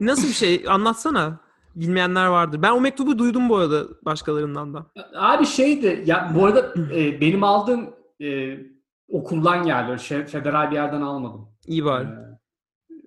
Nasıl 0.00 0.28
bir 0.28 0.32
şey? 0.32 0.64
Anlatsana. 0.68 1.40
Bilmeyenler 1.74 2.26
vardır. 2.26 2.62
Ben 2.62 2.70
o 2.72 2.80
mektubu 2.80 3.18
duydum 3.18 3.48
bu 3.48 3.56
arada 3.56 3.84
başkalarından 4.04 4.74
da. 4.74 4.86
Abi 5.14 5.46
şeydi 5.46 6.02
ya 6.06 6.32
bu 6.34 6.46
arada 6.46 6.74
e, 6.94 7.20
benim 7.20 7.44
aldığım 7.44 7.90
e, 8.22 8.58
okuldan 9.08 9.64
geldi. 9.66 10.02
Şey, 10.02 10.24
federal 10.24 10.70
bir 10.70 10.76
yerden 10.76 11.00
almadım. 11.02 11.48
İyi 11.66 11.84
bari. 11.84 12.04
Ee, 12.04 12.36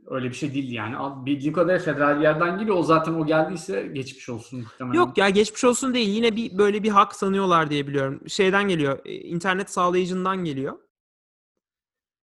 öyle 0.08 0.30
bir 0.30 0.34
şey 0.34 0.54
değildi 0.54 0.74
yani. 0.74 1.26
Bildiğim 1.26 1.54
kadarıyla 1.54 1.80
federal 1.94 2.18
bir 2.18 2.22
yerden 2.24 2.60
geliyor. 2.60 2.78
O 2.78 2.84
zaten 2.84 3.14
o 3.14 3.26
geldiyse 3.26 3.88
geçmiş 3.94 4.30
olsun 4.30 4.60
muhtemelen. 4.60 4.94
Yok 4.98 5.18
ya 5.18 5.30
geçmiş 5.30 5.64
olsun 5.64 5.94
değil. 5.94 6.10
Yine 6.10 6.36
bir 6.36 6.58
böyle 6.58 6.84
bir 6.84 6.90
hak 6.90 7.16
sanıyorlar 7.16 7.70
diye 7.70 7.88
biliyorum. 7.88 8.22
Şeyden 8.28 8.68
geliyor. 8.68 9.00
e, 9.06 9.14
internet 9.16 9.70
sağlayıcından 9.70 10.44
geliyor. 10.44 10.78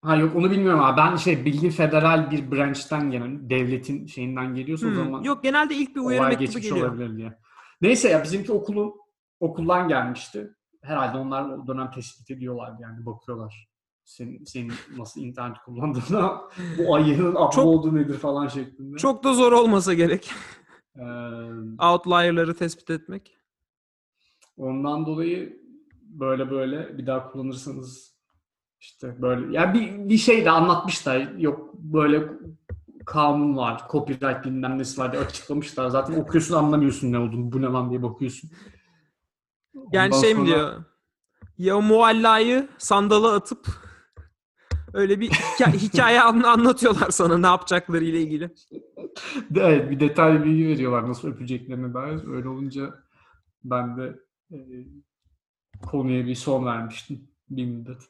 Ha 0.02 0.16
yok 0.16 0.36
onu 0.36 0.50
bilmiyorum 0.50 0.80
abi. 0.80 0.96
Ben 0.96 1.16
şey 1.16 1.44
bildiğim 1.44 1.72
federal 1.74 2.30
bir 2.30 2.50
branch'ten 2.50 3.10
gelen 3.10 3.50
devletin 3.50 4.06
şeyinden 4.06 4.54
geliyorsa 4.54 4.86
o 4.86 4.90
Hmm, 4.90 4.96
zaman 4.96 5.22
Yok 5.22 5.42
genelde 5.42 5.74
ilk 5.74 5.96
bir 5.96 6.00
uyarı 6.00 6.38
mektubu 6.38 6.58
geliyor. 6.58 6.88
olabilir 6.88 7.16
diye. 7.16 7.38
Neyse 7.80 8.08
ya 8.08 8.22
bizimki 8.24 8.52
okulun 8.52 8.92
okuldan 9.40 9.88
gelmişti. 9.88 10.50
Herhalde 10.82 11.18
onlar 11.18 11.50
o 11.50 11.66
dönem 11.66 11.90
tespit 11.90 12.30
ediyorlardı 12.30 12.82
yani 12.82 13.06
bakıyorlar. 13.06 13.68
Senin, 14.04 14.44
senin 14.44 14.72
nasıl 14.96 15.20
internet 15.20 15.58
kullandığına, 15.58 16.40
bu 16.78 16.94
ayının 16.94 17.34
abla 17.34 17.62
olduğu 17.62 17.94
nedir 17.94 18.18
falan 18.18 18.48
şeklinde. 18.48 18.96
Çok 18.96 19.24
da 19.24 19.32
zor 19.34 19.52
olmasa 19.52 19.94
gerek. 19.94 20.30
Ee, 20.96 21.02
Outlier'ları 21.82 22.54
tespit 22.56 22.90
etmek. 22.90 23.36
ondan 24.56 25.06
dolayı 25.06 25.62
böyle 26.02 26.50
böyle 26.50 26.98
bir 26.98 27.06
daha 27.06 27.30
kullanırsanız 27.30 28.17
işte 28.80 29.22
böyle 29.22 29.56
ya 29.56 29.74
bir, 29.74 30.08
bir 30.08 30.18
şey 30.18 30.44
de 30.44 30.50
anlatmışlar. 30.50 31.32
Yok 31.38 31.74
böyle 31.74 32.28
kanun 33.06 33.56
var, 33.56 33.82
copyright 33.90 34.44
bilmem 34.44 34.78
nesi 34.78 35.00
var 35.00 35.12
diye 35.12 35.22
açıklamışlar. 35.22 35.88
Zaten 35.88 36.14
okuyorsun 36.20 36.54
anlamıyorsun 36.54 37.12
ne 37.12 37.18
olduğunu. 37.18 37.52
Bu 37.52 37.62
ne 37.62 37.66
lan 37.66 37.90
diye 37.90 38.02
bakıyorsun. 38.02 38.50
Yani 39.92 40.06
Ondan 40.14 40.20
şey 40.20 40.34
mi 40.34 40.36
sonra- 40.40 40.46
diyor? 40.46 40.84
Ya 41.58 41.80
muallayı 41.80 42.68
sandala 42.78 43.34
atıp 43.34 43.66
öyle 44.92 45.20
bir 45.20 45.30
hikaye, 45.30 45.76
hikaye 45.78 46.22
an- 46.22 46.40
anlatıyorlar 46.42 47.10
sana 47.10 47.38
ne 47.38 47.46
yapacakları 47.46 48.04
ile 48.04 48.20
ilgili. 48.20 48.50
Evet 49.56 49.90
bir 49.90 50.00
detaylı 50.00 50.44
bilgi 50.44 50.66
veriyorlar 50.68 51.08
nasıl 51.08 51.28
öpeceklerine 51.28 51.94
dair. 51.94 52.28
Öyle 52.28 52.48
olunca 52.48 52.94
ben 53.64 53.96
de 53.96 54.18
e, 54.52 54.56
konuya 55.86 56.26
bir 56.26 56.34
son 56.34 56.66
vermiştim 56.66 57.28
bir 57.50 57.64
müddet. 57.66 58.02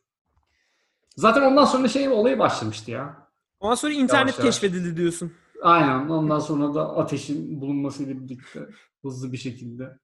Zaten 1.18 1.42
ondan 1.42 1.64
sonra 1.64 1.88
şey 1.88 2.08
olayı 2.08 2.38
başlamıştı 2.38 2.90
ya. 2.90 3.28
Ondan 3.60 3.74
sonra 3.74 3.92
internet 3.92 4.38
yavaş. 4.38 4.44
keşfedildi 4.44 4.96
diyorsun. 4.96 5.32
Aynen. 5.62 6.08
Ondan 6.08 6.38
sonra 6.38 6.74
da 6.74 6.96
ateşin 6.96 7.60
bulunmasıyla 7.60 8.20
birlikte 8.20 8.68
hızlı 9.02 9.32
bir 9.32 9.36
şekilde 9.36 9.98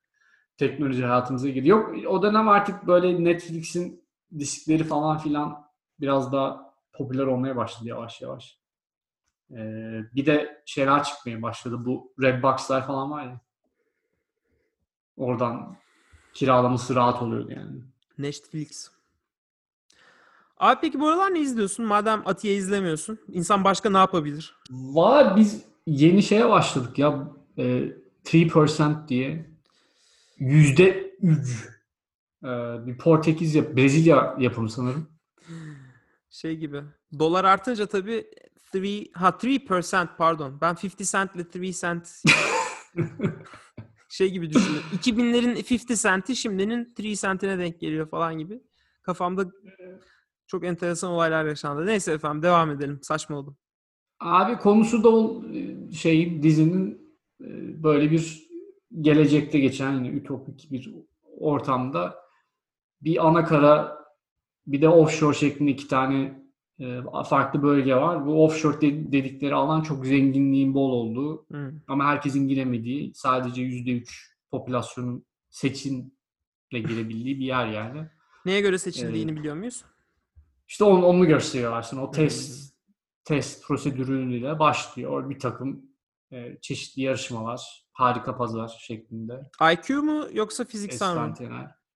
teknoloji 0.56 1.04
hayatımıza 1.04 1.48
girdi. 1.48 1.68
Yok 1.68 1.94
o 2.08 2.22
dönem 2.22 2.48
artık 2.48 2.86
böyle 2.86 3.24
Netflix'in 3.24 4.04
diskleri 4.38 4.84
falan 4.84 5.18
filan 5.18 5.64
biraz 6.00 6.32
daha 6.32 6.74
popüler 6.92 7.26
olmaya 7.26 7.56
başladı 7.56 7.88
yavaş 7.88 8.22
yavaş. 8.22 8.58
Ee, 9.50 10.00
bir 10.14 10.26
de 10.26 10.62
şeyler 10.66 11.04
çıkmaya 11.04 11.42
başladı. 11.42 11.84
Bu 11.84 12.12
Redbox'lar 12.22 12.86
falan 12.86 13.10
var 13.10 13.24
ya. 13.24 13.40
Oradan 15.16 15.76
kiralaması 16.32 16.94
rahat 16.94 17.22
oluyordu 17.22 17.50
yani. 17.50 17.82
Netflix. 18.18 18.93
Abi 20.56 20.80
peki 20.80 21.00
bu 21.00 21.08
aralar 21.08 21.34
ne 21.34 21.40
izliyorsun? 21.40 21.86
Madem 21.86 22.22
Atiye 22.26 22.54
izlemiyorsun. 22.54 23.18
İnsan 23.28 23.64
başka 23.64 23.90
ne 23.90 23.98
yapabilir? 23.98 24.56
Var 24.70 25.36
biz 25.36 25.62
yeni 25.86 26.22
şeye 26.22 26.48
başladık 26.48 26.98
ya. 26.98 27.28
E, 27.58 27.92
3% 28.24 29.08
diye. 29.08 29.50
Yüzde 30.38 31.10
üç. 31.22 31.68
E, 32.44 32.48
bir 32.86 32.98
Portekiz 32.98 33.54
yap 33.54 33.76
Brezilya 33.76 34.36
yapımı 34.38 34.70
sanırım. 34.70 35.08
Şey 36.30 36.56
gibi. 36.56 36.82
Dolar 37.18 37.44
artınca 37.44 37.86
tabii 37.86 38.26
3 38.74 39.08
ha 39.14 39.28
3% 39.28 40.08
pardon. 40.18 40.58
Ben 40.60 40.76
50 40.84 41.06
cent 41.06 41.34
ile 41.36 41.42
3 41.68 41.80
cent 41.80 42.22
şey 44.08 44.30
gibi 44.30 44.50
düşünüyorum. 44.52 44.88
2000'lerin 44.92 45.84
50 45.90 45.96
centi 45.96 46.36
şimdinin 46.36 46.94
3 46.98 47.20
centine 47.20 47.58
denk 47.58 47.80
geliyor 47.80 48.08
falan 48.08 48.38
gibi. 48.38 48.62
Kafamda 49.02 49.50
çok 50.46 50.64
enteresan 50.64 51.10
olaylar 51.10 51.44
yaşandı. 51.44 51.86
Neyse 51.86 52.12
efendim 52.12 52.42
devam 52.42 52.70
edelim. 52.70 52.98
Saçma 53.02 53.36
oldu. 53.36 53.56
Abi 54.20 54.58
konusu 54.58 55.04
da 55.04 55.40
e, 55.58 55.92
şey 55.92 56.42
dizinin 56.42 57.14
e, 57.40 57.82
böyle 57.82 58.10
bir 58.10 58.44
gelecekte 59.00 59.58
geçen 59.60 59.92
yine 59.92 60.08
ütopik 60.16 60.68
bir 60.72 60.94
ortamda 61.38 62.14
bir 63.02 63.26
ana 63.26 63.44
kara 63.44 64.04
bir 64.66 64.82
de 64.82 64.88
offshore 64.88 65.34
şeklinde 65.36 65.70
iki 65.70 65.88
tane 65.88 66.44
e, 66.80 67.00
farklı 67.28 67.62
bölge 67.62 67.94
var. 67.96 68.26
Bu 68.26 68.44
offshore 68.44 68.80
de- 68.80 69.12
dedikleri 69.12 69.54
alan 69.54 69.80
çok 69.82 70.06
zenginliğin 70.06 70.74
bol 70.74 70.90
olduğu 70.90 71.46
Hı. 71.52 71.74
ama 71.88 72.04
herkesin 72.04 72.48
giremediği 72.48 73.12
sadece 73.14 73.62
%3 73.62 74.08
popülasyonun 74.50 75.26
seçimle 75.50 76.10
girebildiği 76.72 77.40
bir 77.40 77.44
yer 77.44 77.66
yani. 77.66 78.06
Neye 78.46 78.60
göre 78.60 78.78
seçildiğini 78.78 79.36
biliyor 79.36 79.56
muyuz? 79.56 79.84
İşte 80.68 80.84
onu, 80.84 81.06
onu 81.06 81.26
gösteriyorlar 81.26 81.82
sana. 81.82 82.02
O 82.02 82.10
test 82.10 82.74
test 83.24 83.66
prosedürüyle 83.66 84.58
başlıyor. 84.58 85.30
Bir 85.30 85.38
takım 85.38 85.82
e, 86.32 86.58
çeşitli 86.60 87.02
yarışmalar, 87.02 87.86
harika 87.92 88.36
pazar 88.36 88.68
şeklinde. 88.68 89.50
IQ 89.72 90.02
mu 90.02 90.26
yoksa 90.32 90.64
fiziksel 90.64 91.16
mi? 91.16 91.34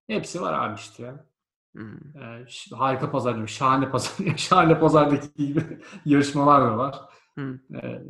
Hepsi 0.07 0.41
var 0.41 0.53
abi 0.53 0.75
işte 0.81 1.03
ya. 1.03 1.27
Hmm. 1.75 2.17
E, 2.23 2.47
harika 2.77 3.11
pazar 3.11 3.33
diyorum. 3.33 3.49
Şahane 3.49 3.91
pazar. 3.91 4.13
Şahane 4.37 4.79
pazardaki 4.79 5.47
gibi 5.47 5.81
yarışmalar 6.05 6.63
da 6.63 6.79
var. 6.79 6.97
Hı. 7.39 7.61
E, 7.75 8.03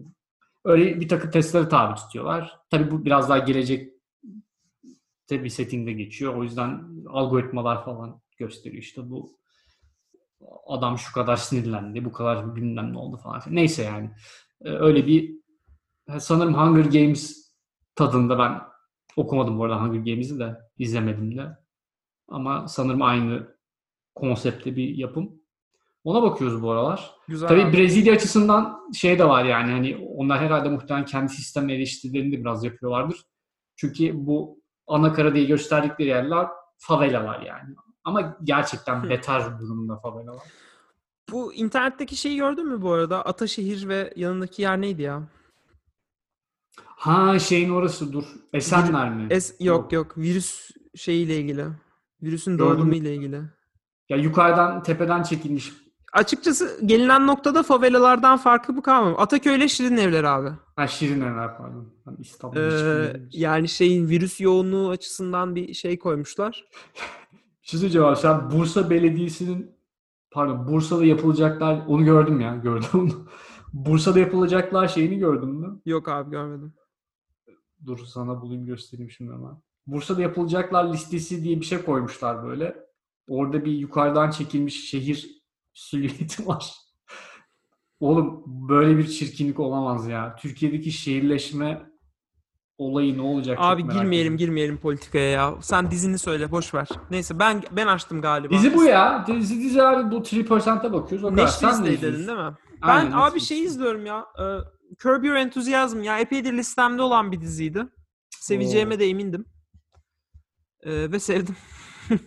öyle 0.64 1.00
bir 1.00 1.08
takım 1.08 1.30
testlere 1.30 1.68
tabi 1.68 1.94
tutuyorlar. 1.94 2.60
Tabii 2.70 2.90
bu 2.90 3.04
biraz 3.04 3.28
daha 3.28 3.38
gelecek 3.38 3.92
bir 5.30 5.48
settingde 5.48 5.92
geçiyor. 5.92 6.34
O 6.34 6.42
yüzden 6.42 7.04
algoritmalar 7.08 7.84
falan 7.84 8.20
gösteriyor. 8.38 8.82
İşte 8.82 9.10
bu 9.10 9.38
adam 10.66 10.98
şu 10.98 11.12
kadar 11.12 11.36
sinirlendi, 11.36 12.04
bu 12.04 12.12
kadar 12.12 12.56
bilmem 12.56 12.92
ne 12.92 12.98
oldu 12.98 13.16
falan. 13.16 13.40
filan. 13.40 13.56
Neyse 13.56 13.82
yani. 13.82 14.10
E, 14.64 14.70
öyle 14.70 15.06
bir 15.06 15.38
sanırım 16.18 16.54
Hunger 16.54 17.00
Games 17.00 17.54
tadında 17.94 18.38
ben 18.38 18.60
okumadım 19.16 19.58
bu 19.58 19.64
arada 19.64 19.82
Hunger 19.82 20.12
Games'i 20.12 20.38
de 20.38 20.58
izlemedim 20.78 21.38
de. 21.38 21.58
Ama 22.28 22.68
sanırım 22.68 23.02
aynı 23.02 23.56
konsepte 24.14 24.76
bir 24.76 24.94
yapım. 24.94 25.38
Ona 26.04 26.22
bakıyoruz 26.22 26.62
bu 26.62 26.70
aralar. 26.70 27.10
Güzel. 27.28 27.48
Tabii 27.48 27.64
abi. 27.64 27.76
Brezilya 27.76 28.14
açısından 28.14 28.92
şey 28.94 29.18
de 29.18 29.28
var 29.28 29.44
yani 29.44 29.72
hani 29.72 29.96
onlar 30.16 30.40
herhalde 30.40 30.68
muhtemelen 30.68 31.06
kendi 31.06 31.32
sistem 31.32 31.68
eleştirilerini 31.68 32.32
de 32.32 32.40
biraz 32.40 32.64
yapıyorlardır. 32.64 33.22
Çünkü 33.76 34.26
bu 34.26 34.60
ana 34.86 35.12
kara 35.12 35.34
diye 35.34 35.44
gösterdikleri 35.44 36.08
yerler 36.08 36.46
favelalar 36.78 37.40
yani. 37.40 37.74
Ama 38.04 38.36
gerçekten 38.44 39.02
Hı. 39.04 39.10
beter 39.10 39.58
durumda 39.60 39.96
favelalar. 39.96 40.42
Bu 41.30 41.54
internetteki 41.54 42.16
şeyi 42.16 42.36
gördün 42.36 42.66
mü 42.66 42.82
bu 42.82 42.92
arada? 42.92 43.24
Ataşehir 43.24 43.88
ve 43.88 44.12
yanındaki 44.16 44.62
yer 44.62 44.80
neydi 44.80 45.02
ya? 45.02 45.22
Ha 46.84 47.38
şeyin 47.38 47.70
orası 47.70 48.12
dur. 48.12 48.24
Esenler 48.52 49.14
mi? 49.14 49.26
Es 49.30 49.54
yok 49.60 49.92
yok 49.92 50.18
virüs 50.18 50.70
şeyiyle 50.94 51.36
ilgili. 51.36 51.66
Virüsün 52.22 52.58
dağılımı 52.58 52.94
ile 52.94 53.14
ilgili. 53.14 53.42
Ya 54.08 54.16
yukarıdan 54.16 54.82
tepeden 54.82 55.22
çekilmiş. 55.22 55.72
Açıkçası 56.12 56.80
gelinen 56.86 57.26
noktada 57.26 57.62
favelalardan 57.62 58.36
farkı 58.38 58.76
bu 58.76 58.82
kalmıyor. 58.82 59.16
Ataköy 59.18 59.56
ile 59.56 59.68
Şirin 59.68 59.96
Evler 59.96 60.24
abi. 60.24 60.48
Ha 60.76 60.86
Şirin 60.86 61.20
Evler 61.20 61.56
pardon. 61.58 61.92
Ben 62.06 62.16
İstanbul'da 62.20 62.60
Ee, 63.04 63.20
yani 63.30 63.68
şeyin 63.68 64.08
virüs 64.08 64.40
yoğunluğu 64.40 64.90
açısından 64.90 65.54
bir 65.54 65.74
şey 65.74 65.98
koymuşlar. 65.98 66.64
Söyleyeceğim 67.68 68.06
abi. 68.06 68.16
Sen 68.16 68.50
Bursa 68.50 68.90
Belediyesi'nin 68.90 69.76
pardon 70.30 70.68
Bursa'da 70.68 71.04
yapılacaklar 71.04 71.86
onu 71.86 72.04
gördüm 72.04 72.40
ya 72.40 72.56
gördüm. 72.56 73.28
Bursa'da 73.72 74.18
yapılacaklar 74.18 74.88
şeyini 74.88 75.18
gördün 75.18 75.48
mü? 75.48 75.80
Yok 75.86 76.08
abi 76.08 76.30
görmedim. 76.30 76.74
Dur 77.86 77.98
sana 77.98 78.40
bulayım 78.40 78.66
göstereyim 78.66 79.10
şimdi 79.10 79.32
hemen. 79.32 79.62
Bursa'da 79.86 80.22
yapılacaklar 80.22 80.92
listesi 80.92 81.44
diye 81.44 81.60
bir 81.60 81.64
şey 81.64 81.82
koymuşlar 81.82 82.44
böyle. 82.44 82.76
Orada 83.28 83.64
bir 83.64 83.72
yukarıdan 83.72 84.30
çekilmiş 84.30 84.90
şehir 84.90 85.42
silüeti 85.74 86.46
var. 86.46 86.72
Oğlum 88.00 88.44
böyle 88.46 88.98
bir 88.98 89.06
çirkinlik 89.06 89.60
olamaz 89.60 90.08
ya. 90.08 90.36
Türkiye'deki 90.36 90.92
şehirleşme 90.92 91.90
olayı 92.78 93.18
ne 93.18 93.22
olacak 93.22 93.58
Abi 93.60 93.82
girmeyelim 93.82 94.08
ediyorum. 94.10 94.36
girmeyelim 94.36 94.78
politikaya 94.78 95.30
ya. 95.30 95.54
Sen 95.60 95.90
dizini 95.90 96.18
söyle 96.18 96.50
boş 96.50 96.74
ver. 96.74 96.88
Neyse 97.10 97.38
ben 97.38 97.62
ben 97.70 97.86
açtım 97.86 98.20
galiba. 98.20 98.54
Dizi 98.54 98.74
bu 98.74 98.84
ya. 98.84 99.24
Dizi 99.26 99.60
dizi 99.60 99.82
abi 99.82 100.10
bu 100.10 100.16
3%'e 100.20 100.92
bakıyoruz. 100.92 101.24
O 101.24 101.30
kadar. 101.30 101.46
Sen 101.46 101.68
ne 101.68 101.72
Netflix'teydin 101.72 101.96
izliyorsun? 101.96 102.26
değil 102.26 102.38
mi? 102.48 102.56
Aynen, 102.82 103.12
ben 103.12 103.16
abi 103.16 103.24
Netflix. 103.24 103.48
şey 103.48 103.64
izliyorum 103.64 104.06
ya. 104.06 104.26
E, 104.38 104.44
Curb 105.02 105.24
Your 105.24 105.36
Enthusiasm 105.36 106.02
ya 106.02 106.18
epeydir 106.18 106.52
listemde 106.52 107.02
olan 107.02 107.32
bir 107.32 107.40
diziydi. 107.40 107.86
Seveceğime 108.30 108.94
Oo. 108.94 108.98
de 108.98 109.06
emindim. 109.08 109.44
E, 110.82 111.12
ve 111.12 111.20
sevdim. 111.20 111.56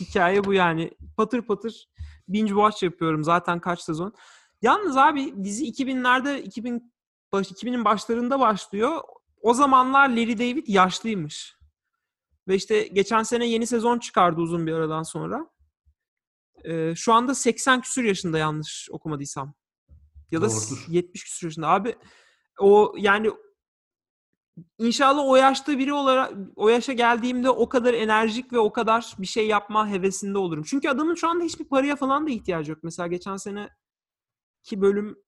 Hikaye 0.00 0.44
bu 0.44 0.52
yani. 0.52 0.90
Patır 1.16 1.42
patır 1.42 1.86
binge 2.28 2.48
watch 2.48 2.82
yapıyorum 2.82 3.24
zaten 3.24 3.60
kaç 3.60 3.80
sezon. 3.80 4.14
Yalnız 4.62 4.96
abi 4.96 5.44
dizi 5.44 5.64
2000'lerde 5.70 6.42
2000 6.42 6.92
baş, 7.32 7.50
2000'in 7.52 7.84
başlarında 7.84 8.40
başlıyor. 8.40 9.00
O 9.42 9.54
zamanlar 9.54 10.08
Larry 10.08 10.38
David 10.38 10.66
yaşlıymış. 10.66 11.56
Ve 12.48 12.54
işte 12.54 12.82
geçen 12.82 13.22
sene 13.22 13.46
yeni 13.46 13.66
sezon 13.66 13.98
çıkardı 13.98 14.40
uzun 14.40 14.66
bir 14.66 14.72
aradan 14.72 15.02
sonra. 15.02 15.50
Ee, 16.64 16.94
şu 16.96 17.12
anda 17.12 17.34
80 17.34 17.80
küsür 17.80 18.04
yaşında 18.04 18.38
yanlış 18.38 18.88
okumadıysam. 18.90 19.54
Ya 20.30 20.42
da 20.42 20.46
Doğrudur. 20.46 20.84
70 20.88 21.24
küsür 21.24 21.46
yaşında. 21.46 21.68
Abi 21.68 21.96
o 22.58 22.94
yani 22.98 23.30
inşallah 24.78 25.22
o 25.24 25.36
yaşta 25.36 25.78
biri 25.78 25.92
olarak 25.92 26.32
o 26.56 26.68
yaşa 26.68 26.92
geldiğimde 26.92 27.50
o 27.50 27.68
kadar 27.68 27.94
enerjik 27.94 28.52
ve 28.52 28.58
o 28.58 28.72
kadar 28.72 29.14
bir 29.18 29.26
şey 29.26 29.46
yapma 29.46 29.88
hevesinde 29.88 30.38
olurum. 30.38 30.64
Çünkü 30.66 30.88
adamın 30.88 31.14
şu 31.14 31.28
anda 31.28 31.44
hiçbir 31.44 31.64
paraya 31.64 31.96
falan 31.96 32.26
da 32.26 32.30
ihtiyacı 32.30 32.70
yok. 32.70 32.80
Mesela 32.82 33.06
geçen 33.06 33.36
sene 33.36 33.68
ki 34.62 34.80
bölüm 34.80 35.18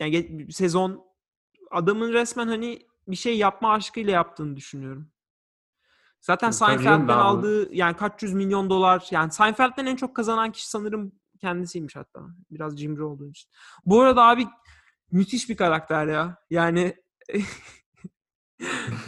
yani 0.00 0.46
sezon 0.52 1.11
adamın 1.72 2.12
resmen 2.12 2.48
hani 2.48 2.86
bir 3.08 3.16
şey 3.16 3.38
yapma 3.38 3.72
aşkıyla 3.72 4.12
yaptığını 4.12 4.56
düşünüyorum. 4.56 5.08
Zaten 6.20 6.50
Tabii 6.50 6.56
Seinfeld'den 6.56 7.18
aldığı 7.18 7.74
yani 7.74 7.96
kaç 7.96 8.22
yüz 8.22 8.32
milyon 8.32 8.70
dolar 8.70 9.08
yani 9.10 9.32
Seinfeld'den 9.32 9.86
en 9.86 9.96
çok 9.96 10.16
kazanan 10.16 10.52
kişi 10.52 10.68
sanırım 10.70 11.12
kendisiymiş 11.40 11.96
hatta. 11.96 12.20
Biraz 12.50 12.78
cimri 12.80 13.02
olduğu 13.02 13.28
için. 13.28 13.50
Bu 13.86 14.00
arada 14.00 14.22
abi 14.22 14.46
müthiş 15.10 15.48
bir 15.48 15.56
karakter 15.56 16.06
ya. 16.06 16.36
Yani 16.50 16.96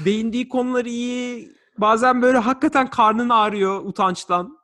değindiği 0.04 0.48
konular 0.48 0.84
iyi. 0.84 1.52
Bazen 1.78 2.22
böyle 2.22 2.38
hakikaten 2.38 2.90
karnın 2.90 3.28
ağrıyor 3.28 3.84
utançtan. 3.84 4.58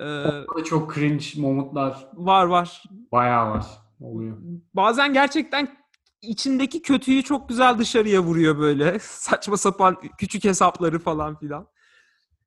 Ee, 0.00 0.04
Orada 0.04 0.64
çok 0.64 0.94
cringe 0.94 1.24
momentlar 1.36 2.08
var 2.14 2.44
var. 2.44 2.82
bayağı 3.12 3.50
var. 3.50 3.66
Oluyor. 4.00 4.38
Bazen 4.74 5.12
gerçekten 5.12 5.79
içindeki 6.22 6.82
kötüyü 6.82 7.22
çok 7.22 7.48
güzel 7.48 7.78
dışarıya 7.78 8.22
vuruyor 8.22 8.58
böyle. 8.58 8.98
Saçma 9.02 9.56
sapan 9.56 9.96
küçük 10.18 10.44
hesapları 10.44 10.98
falan 10.98 11.38
filan. 11.38 11.66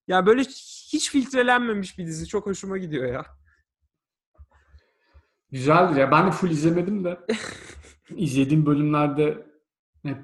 Ya 0.07 0.25
böyle 0.25 0.41
hiç 0.93 1.11
filtrelenmemiş 1.11 1.97
bir 1.97 2.07
dizi. 2.07 2.27
Çok 2.27 2.45
hoşuma 2.45 2.77
gidiyor 2.77 3.05
ya. 3.05 3.25
Güzeldir 5.51 5.95
ya. 5.95 6.11
Ben 6.11 6.27
de 6.27 6.31
full 6.31 6.49
izlemedim 6.49 7.03
de 7.03 7.19
izlediğim 8.09 8.65
bölümlerde 8.65 9.47
hep 10.03 10.17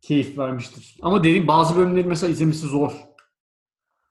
keyif 0.00 0.38
vermiştir. 0.38 0.98
Ama 1.02 1.24
dediğim 1.24 1.48
bazı 1.48 1.76
bölümleri 1.76 2.08
mesela 2.08 2.30
izlemesi 2.30 2.66
zor. 2.66 2.92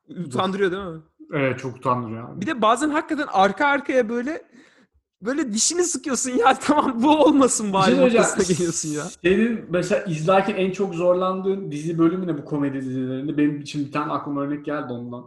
Utandırıyor 0.09 0.71
değil 0.71 0.83
mi? 0.83 1.01
Evet 1.33 1.59
çok 1.59 1.77
utandırıyor 1.77 2.29
abi. 2.29 2.41
Bir 2.41 2.47
de 2.47 2.61
bazen 2.61 2.89
hakikaten 2.89 3.27
arka 3.31 3.67
arkaya 3.67 4.09
böyle 4.09 4.45
böyle 5.21 5.53
dişini 5.53 5.83
sıkıyorsun 5.83 6.31
ya 6.31 6.53
tamam 6.61 7.03
bu 7.03 7.17
olmasın 7.23 7.73
bari 7.73 7.91
şey 7.95 7.99
noktasına 8.05 8.43
geliyorsun 8.55 8.89
ya. 8.89 9.03
Senin 9.03 9.65
mesela 9.69 10.03
izlerken 10.03 10.55
en 10.55 10.71
çok 10.71 10.95
zorlandığın 10.95 11.71
dizi 11.71 11.97
bölümü 11.97 12.27
ne 12.27 12.37
bu 12.37 12.45
komedi 12.45 12.81
dizilerinde? 12.81 13.37
Benim 13.37 13.61
için 13.61 13.85
bir 13.85 13.91
tane 13.91 14.11
aklıma 14.11 14.41
örnek 14.41 14.65
geldi 14.65 14.93
ondan. 14.93 15.25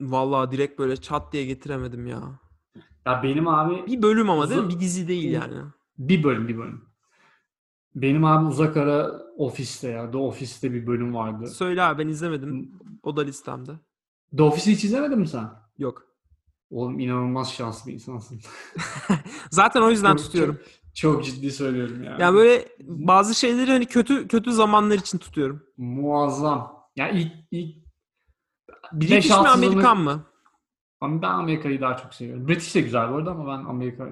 Vallahi 0.00 0.50
direkt 0.50 0.78
böyle 0.78 0.96
çat 0.96 1.32
diye 1.32 1.44
getiremedim 1.46 2.06
ya. 2.06 2.20
Ya 3.06 3.22
benim 3.22 3.48
abi 3.48 3.86
Bir 3.86 4.02
bölüm 4.02 4.30
ama 4.30 4.50
değil 4.50 4.62
mi? 4.62 4.68
Bir 4.68 4.80
dizi 4.80 5.08
değil 5.08 5.30
yani. 5.32 5.54
bir 5.98 6.22
bölüm 6.22 6.48
bir 6.48 6.58
bölüm. 6.58 6.84
Benim 7.94 8.24
abi 8.24 8.46
uzak 8.46 8.76
ara 8.76 9.12
ofiste 9.36 9.88
ya. 9.88 10.10
The 10.10 10.18
Office'te 10.18 10.72
bir 10.72 10.86
bölüm 10.86 11.14
vardı. 11.14 11.46
Söyle 11.48 11.82
abi 11.82 12.04
ben 12.04 12.08
izlemedim. 12.08 12.72
O 13.02 13.16
da 13.16 13.22
listemde. 13.22 13.72
The 14.36 14.42
Office'i 14.42 14.74
hiç 14.74 14.84
izlemedin 14.84 15.18
mi 15.18 15.28
sen? 15.28 15.50
Yok. 15.78 16.06
Oğlum 16.74 16.98
inanılmaz 16.98 17.52
şanslı 17.52 17.88
bir 17.88 17.94
insansın. 17.94 18.40
Zaten 19.50 19.82
o 19.82 19.90
yüzden 19.90 20.16
Çok- 20.16 20.24
tutuyorum. 20.24 20.58
Çok 20.94 21.24
ciddi 21.24 21.52
söylüyorum 21.52 22.04
yani. 22.04 22.22
Yani 22.22 22.36
böyle 22.36 22.68
bazı 22.82 23.34
şeyleri 23.34 23.70
hani 23.70 23.86
kötü 23.86 24.28
kötü 24.28 24.52
zamanlar 24.52 24.94
için 24.94 25.18
tutuyorum. 25.18 25.62
Muazzam. 25.76 26.86
Ya 26.96 27.10
ilk 27.10 27.32
ilk 27.50 27.76
British 28.92 29.30
mi 29.30 29.36
Amerikan 29.36 29.98
mı? 29.98 30.26
Ben 31.02 31.28
Amerika'yı 31.28 31.80
daha 31.80 31.96
çok 31.96 32.14
seviyorum. 32.14 32.48
British 32.48 32.74
de 32.74 32.80
güzel 32.80 33.10
bu 33.10 33.14
arada 33.14 33.30
ama 33.30 33.46
ben 33.46 33.64
Amerika 33.64 34.08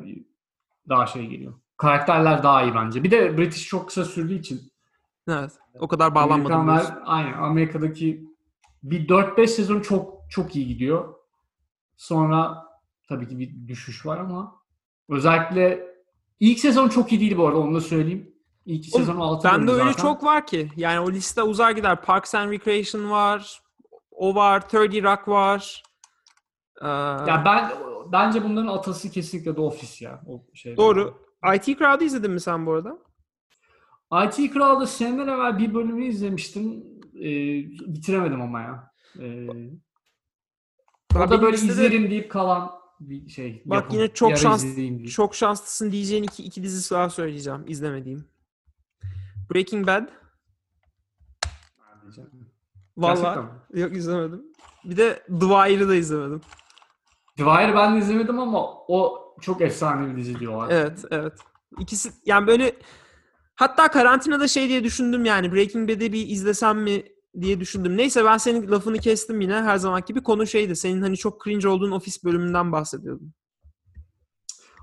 daha 0.88 1.06
şey 1.06 1.26
geliyor. 1.26 1.54
Karakterler 1.76 2.42
daha 2.42 2.62
iyi 2.62 2.74
bence. 2.74 3.04
Bir 3.04 3.10
de 3.10 3.38
British 3.38 3.66
çok 3.66 3.86
kısa 3.86 4.04
sürdüğü 4.04 4.38
için 4.38 4.60
Evet. 5.28 5.52
O 5.80 5.88
kadar 5.88 6.14
bağlanmadım. 6.14 6.56
Amerikanlar 6.56 7.02
aynen 7.04 7.32
Amerika'daki 7.32 8.24
bir 8.82 9.08
4-5 9.08 9.46
sezon 9.46 9.80
çok 9.80 10.22
çok 10.30 10.56
iyi 10.56 10.66
gidiyor. 10.66 11.21
Sonra 12.02 12.66
tabii 13.08 13.28
ki 13.28 13.38
bir 13.38 13.68
düşüş 13.68 14.06
var 14.06 14.18
ama 14.18 14.56
özellikle 15.08 15.86
ilk 16.40 16.58
sezon 16.58 16.88
çok 16.88 17.12
iyi 17.12 17.20
değil 17.20 17.36
bu 17.36 17.46
arada 17.46 17.58
onu 17.58 17.74
da 17.74 17.80
söyleyeyim. 17.80 18.34
İlk 18.66 18.86
sezon 18.86 19.16
6 19.16 19.48
Bende 19.48 19.66
bölüm 19.66 19.80
öyle 19.80 19.90
zaten. 19.92 20.02
çok 20.02 20.24
var 20.24 20.46
ki. 20.46 20.68
Yani 20.76 21.00
o 21.00 21.10
liste 21.10 21.42
uzar 21.42 21.70
gider. 21.70 22.02
Parks 22.02 22.34
and 22.34 22.50
Recreation 22.50 23.10
var. 23.10 23.60
O 24.10 24.34
var. 24.34 24.62
30 24.74 24.74
Rock 25.02 25.28
var. 25.28 25.82
Ee, 26.82 26.86
Ya 27.28 27.42
ben 27.44 27.70
bence 28.12 28.44
bunların 28.44 28.66
atası 28.68 29.10
kesinlikle 29.10 29.54
The 29.54 29.60
Office 29.60 30.04
ya. 30.04 30.20
O 30.26 30.44
şey. 30.54 30.76
doğru. 30.76 31.14
IT 31.56 31.64
Crowd'u 31.78 32.04
izledin 32.04 32.30
mi 32.30 32.40
sen 32.40 32.66
bu 32.66 32.72
arada? 32.72 32.98
IT 34.26 34.52
Kral'da 34.52 34.86
seneler 34.86 35.32
evvel 35.32 35.58
bir 35.58 35.74
bölümü 35.74 36.04
izlemiştim. 36.04 36.84
Ee, 37.14 37.24
bitiremedim 37.94 38.40
ama 38.42 38.60
ya. 38.60 38.90
Ee, 39.20 39.46
o 41.16 41.18
Abi 41.18 41.30
da 41.30 41.42
böyle 41.42 41.56
listede- 41.56 41.72
izlerim 41.72 42.10
deyip 42.10 42.30
kalan 42.30 42.70
bir 43.00 43.28
şey. 43.28 43.62
Bak 43.66 43.82
yapım. 43.82 43.96
yine 43.98 44.14
çok 44.14 44.36
şans 44.38 44.64
çok 45.14 45.34
şanslısın 45.34 45.92
diyeceğin 45.92 46.22
iki, 46.22 46.42
iki 46.44 46.62
dizisi 46.62 46.94
daha 46.94 47.10
söyleyeceğim. 47.10 47.64
izlemediğim. 47.66 48.24
Breaking 49.54 49.86
Bad. 49.86 50.08
Mi? 52.96 53.80
yok 53.80 53.96
izlemedim. 53.96 54.42
Bir 54.84 54.96
de 54.96 55.22
The 55.26 55.46
Wire'ı 55.46 55.88
da 55.88 55.94
izlemedim. 55.94 56.40
The 57.36 57.44
Wire 57.44 57.74
ben 57.76 57.94
de 57.94 57.98
izlemedim 57.98 58.38
ama 58.38 58.74
o 58.88 59.18
çok 59.40 59.60
efsane 59.60 60.12
bir 60.12 60.16
dizi 60.16 60.38
diyorlar. 60.40 60.68
Evet, 60.70 61.04
evet. 61.10 61.32
İkisi 61.78 62.12
yani 62.26 62.46
böyle 62.46 62.76
hatta 63.54 63.88
karantinada 63.90 64.48
şey 64.48 64.68
diye 64.68 64.84
düşündüm 64.84 65.24
yani 65.24 65.52
Breaking 65.52 65.90
Bad'i 65.90 66.12
bir 66.12 66.28
izlesem 66.28 66.78
mi 66.82 67.04
diye 67.40 67.60
düşündüm. 67.60 67.96
Neyse 67.96 68.24
ben 68.24 68.36
senin 68.36 68.70
lafını 68.70 68.98
kestim 68.98 69.40
yine 69.40 69.54
her 69.54 69.76
zaman 69.76 70.02
gibi 70.06 70.22
konu 70.22 70.46
şeydi. 70.46 70.76
Senin 70.76 71.02
hani 71.02 71.16
çok 71.16 71.44
cringe 71.44 71.68
olduğun 71.68 71.90
ofis 71.90 72.24
bölümünden 72.24 72.72
bahsediyordun. 72.72 73.32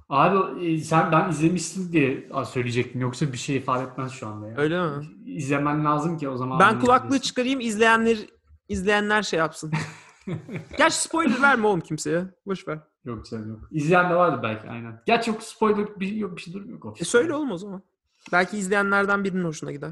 Abi 0.10 0.66
e, 0.66 0.78
sen 0.78 1.12
ben 1.12 1.30
izlemişsin 1.30 1.92
diye 1.92 2.30
söyleyecektim. 2.46 3.02
Yoksa 3.02 3.34
bir 3.34 3.38
şey 3.38 3.56
ifade 3.56 3.84
etmez 3.84 4.12
şu 4.12 4.28
anda 4.28 4.48
ya. 4.48 4.58
Öyle 4.58 4.82
mi? 4.82 5.06
İzlemen 5.26 5.86
lazım 5.86 6.18
ki 6.18 6.30
o 6.30 6.38
zaman. 6.38 6.60
Ben 6.60 6.80
kulaklığı 6.80 7.20
çıkarayım 7.20 7.60
izleyenler 7.60 8.18
izleyenler 8.70 9.24
şey 9.24 9.40
yapsın. 9.40 9.72
Gerçi 10.78 10.98
spoiler 11.02 11.42
verme 11.42 11.68
oğlum 11.68 11.82
kimseye. 11.82 12.26
Boş 12.46 12.68
ver. 12.68 12.80
Yok 13.06 13.26
canım 13.26 13.50
yok. 13.50 13.60
İzleyen 13.72 14.10
de 14.10 14.16
vardı 14.16 14.40
belki 14.44 14.70
aynen. 14.70 15.02
Gerçi 15.06 15.32
çok 15.32 15.44
spoiler 15.44 16.00
bir, 16.00 16.12
yok, 16.12 16.38
bir 16.38 16.42
şey 16.42 16.54
durmuyor. 16.54 16.98
E 17.00 17.06
söyle 17.06 17.34
oğlum 17.34 17.52
o 17.52 17.58
zaman. 17.58 17.82
Belki 18.32 18.58
izleyenlerden 18.58 19.24
birinin 19.24 19.44
hoşuna 19.44 19.72
gider. 19.72 19.92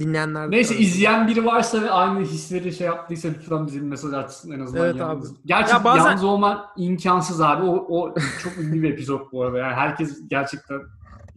Dinleyenlerden. 0.00 0.50
Neyse 0.50 0.76
izleyen 0.78 1.28
biri 1.28 1.44
varsa 1.44 1.82
ve 1.82 1.90
aynı 1.90 2.20
hisleri 2.20 2.72
şey 2.72 2.86
yaptıysa 2.86 3.28
lütfen 3.28 3.66
bize 3.66 3.76
bir 3.80 3.84
mesaj 3.86 4.14
atsın 4.14 4.50
en 4.52 4.60
azından 4.60 4.84
Evet 4.86 4.96
yalnız. 4.96 5.32
abi. 5.32 5.38
Gerçi 5.44 5.72
Ya 5.72 5.84
bazen- 5.84 6.04
yalnız 6.04 6.24
olman 6.24 6.66
imkansız 6.76 7.40
abi. 7.40 7.62
O, 7.64 7.86
o 8.00 8.14
çok 8.42 8.58
ünlü 8.58 8.82
bir 8.82 8.92
epizod 8.92 9.32
bu 9.32 9.42
arada. 9.42 9.58
Yani 9.58 9.74
herkes 9.74 10.28
gerçekten 10.28 10.80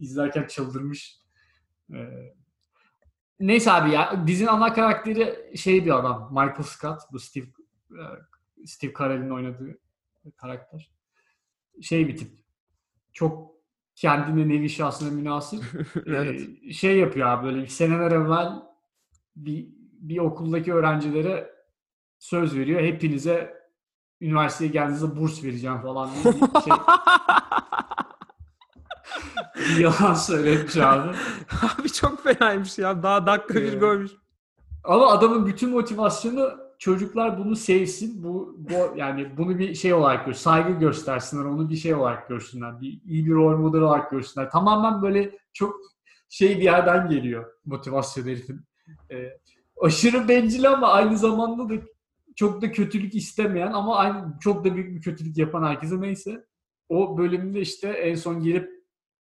izlerken 0.00 0.46
çıldırmış. 0.46 1.16
Ee, 1.94 2.34
neyse 3.40 3.72
abi 3.72 3.90
ya 3.90 4.26
dizinin 4.26 4.48
ana 4.48 4.72
karakteri 4.72 5.52
şey 5.56 5.84
bir 5.84 5.96
adam. 5.98 6.28
Michael 6.30 6.62
Scott. 6.62 7.00
Bu 7.12 7.18
Steve 7.18 7.46
e, 7.90 8.02
Steve 8.66 8.92
Carell'in 8.98 9.30
oynadığı 9.30 9.78
karakter. 10.36 10.90
Şey 11.82 12.08
bir 12.08 12.16
tip. 12.16 12.30
Çok 13.12 13.55
kendine 13.96 14.48
nevi 14.48 14.70
şahsına 14.70 15.10
münasır. 15.10 15.60
Evet. 16.06 16.40
Şey 16.72 16.98
yapıyor 16.98 17.28
abi 17.28 17.46
böyle 17.46 17.66
seneler 17.66 18.12
evvel 18.12 18.52
bir, 19.36 19.68
bir 20.00 20.18
okuldaki 20.18 20.74
öğrencilere 20.74 21.50
söz 22.18 22.56
veriyor. 22.56 22.80
Hepinize 22.80 23.56
üniversiteye 24.20 24.70
geldiğinizde 24.70 25.16
burs 25.16 25.44
vereceğim 25.44 25.80
falan 25.80 26.10
diye 26.14 26.34
bir 26.34 26.60
şey 26.60 26.72
bir 29.76 29.76
yalan 29.80 30.14
söylemiş 30.14 30.76
abi. 30.76 31.16
Abi 31.62 31.92
çok 31.92 32.22
fenaymış 32.24 32.78
ya. 32.78 33.02
Daha 33.02 33.26
dakika 33.26 33.54
bir 33.54 33.74
görmüş. 33.74 34.12
Ama 34.84 35.06
adamın 35.06 35.46
bütün 35.46 35.70
motivasyonu 35.70 36.65
çocuklar 36.78 37.38
bunu 37.38 37.56
sevsin. 37.56 38.24
Bu, 38.24 38.56
bu 38.58 38.96
yani 38.96 39.36
bunu 39.36 39.58
bir 39.58 39.74
şey 39.74 39.94
olarak 39.94 40.26
gör, 40.26 40.32
saygı 40.32 40.72
göstersinler, 40.72 41.44
onu 41.44 41.70
bir 41.70 41.76
şey 41.76 41.94
olarak 41.94 42.28
görsünler. 42.28 42.80
Bir 42.80 43.00
iyi 43.04 43.26
bir 43.26 43.32
rol 43.32 43.58
model 43.58 43.80
olarak 43.80 44.10
görsünler. 44.10 44.50
Tamamen 44.50 45.02
böyle 45.02 45.38
çok 45.52 45.76
şey 46.28 46.58
bir 46.58 46.62
yerden 46.62 47.08
geliyor 47.08 47.52
motivasyon 47.64 48.24
herifin. 48.24 48.60
Ee, 49.10 49.30
aşırı 49.82 50.28
bencil 50.28 50.70
ama 50.70 50.88
aynı 50.88 51.18
zamanda 51.18 51.68
da 51.68 51.82
çok 52.36 52.62
da 52.62 52.72
kötülük 52.72 53.14
istemeyen 53.14 53.72
ama 53.72 53.96
aynı 53.96 54.38
çok 54.40 54.64
da 54.64 54.74
büyük 54.74 54.96
bir 54.96 55.00
kötülük 55.00 55.38
yapan 55.38 55.62
herkese 55.62 56.00
neyse. 56.00 56.46
O 56.88 57.18
bölümde 57.18 57.60
işte 57.60 57.88
en 57.88 58.14
son 58.14 58.42
gelip 58.42 58.70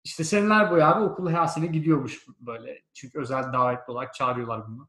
işte 0.04 0.24
seneler 0.24 0.70
boyu 0.70 0.84
abi 0.84 1.04
okula 1.04 1.30
her 1.30 1.46
sene 1.46 1.66
gidiyormuş 1.66 2.26
böyle. 2.40 2.82
Çünkü 2.92 3.18
özel 3.18 3.52
davetli 3.52 3.92
olarak 3.92 4.14
çağırıyorlar 4.14 4.68
bunu 4.68 4.88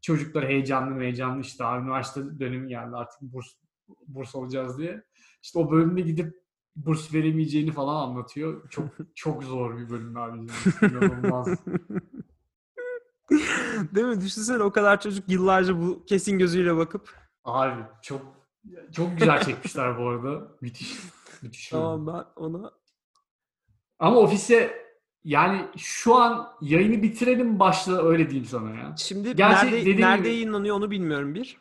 çocuklar 0.00 0.48
heyecanlı 0.48 1.00
heyecanlı 1.00 1.40
işte 1.40 1.64
abi 1.64 1.84
üniversite 1.84 2.40
dönemi 2.40 2.68
geldi 2.68 2.96
artık 2.96 3.22
burs 3.22 3.46
burs 4.06 4.34
alacağız 4.34 4.78
diye. 4.78 5.04
İşte 5.42 5.58
o 5.58 5.70
bölümde 5.70 6.00
gidip 6.00 6.40
burs 6.76 7.14
veremeyeceğini 7.14 7.72
falan 7.72 8.08
anlatıyor. 8.08 8.70
Çok 8.70 8.88
çok 9.14 9.44
zor 9.44 9.78
bir 9.78 9.90
bölüm 9.90 10.16
abi. 10.16 10.46
İnanılmaz. 10.82 11.48
Değil 13.94 14.06
mi? 14.06 14.20
Düşünsene 14.20 14.62
o 14.62 14.70
kadar 14.70 15.00
çocuk 15.00 15.28
yıllarca 15.28 15.80
bu 15.80 16.04
kesin 16.04 16.38
gözüyle 16.38 16.76
bakıp 16.76 17.14
abi 17.44 17.82
çok 18.02 18.22
çok 18.92 19.18
güzel 19.18 19.42
çekmişler 19.42 19.98
bu 19.98 20.08
arada. 20.08 20.48
Müthiş. 20.60 20.98
Müthiş. 21.42 21.68
tamam 21.68 22.06
ben 22.06 22.42
ona 22.42 22.72
Ama 23.98 24.16
ofise 24.16 24.89
yani 25.24 25.66
şu 25.76 26.14
an 26.14 26.48
yayını 26.60 27.02
bitirelim 27.02 27.58
başla 27.58 28.02
öyle 28.08 28.30
diyeyim 28.30 28.48
sana 28.48 28.70
ya. 28.70 28.94
şimdi 28.98 29.36
Gerçi 29.36 29.66
nerede, 29.66 30.00
nerede 30.00 30.18
gibi- 30.18 30.28
yayınlanıyor 30.28 30.76
onu 30.76 30.90
bilmiyorum 30.90 31.34
bir. 31.34 31.56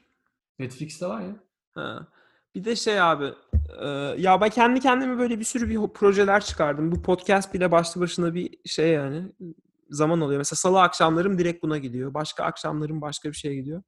Netflix'te 0.59 1.07
var 1.07 1.21
ya. 1.21 1.35
Ha. 1.75 2.07
Bir 2.55 2.65
de 2.65 2.75
şey 2.75 3.01
abi 3.01 3.33
e, 3.81 3.87
ya 4.17 4.41
ben 4.41 4.49
kendi 4.49 4.79
kendime 4.79 5.17
böyle 5.17 5.39
bir 5.39 5.43
sürü 5.43 5.69
bir 5.69 5.93
projeler 5.93 6.43
çıkardım. 6.45 6.91
Bu 6.91 7.01
podcast 7.01 7.53
bile 7.53 7.71
başlı 7.71 8.01
başına 8.01 8.33
bir 8.33 8.49
şey 8.65 8.89
yani 8.89 9.23
zaman 9.89 10.21
oluyor. 10.21 10.37
Mesela 10.37 10.57
salı 10.57 10.81
akşamlarım 10.81 11.37
direkt 11.37 11.63
buna 11.63 11.77
gidiyor. 11.77 12.13
Başka 12.13 12.43
akşamlarım 12.43 13.01
başka 13.01 13.29
bir 13.29 13.35
şeye 13.35 13.55
gidiyor. 13.55 13.81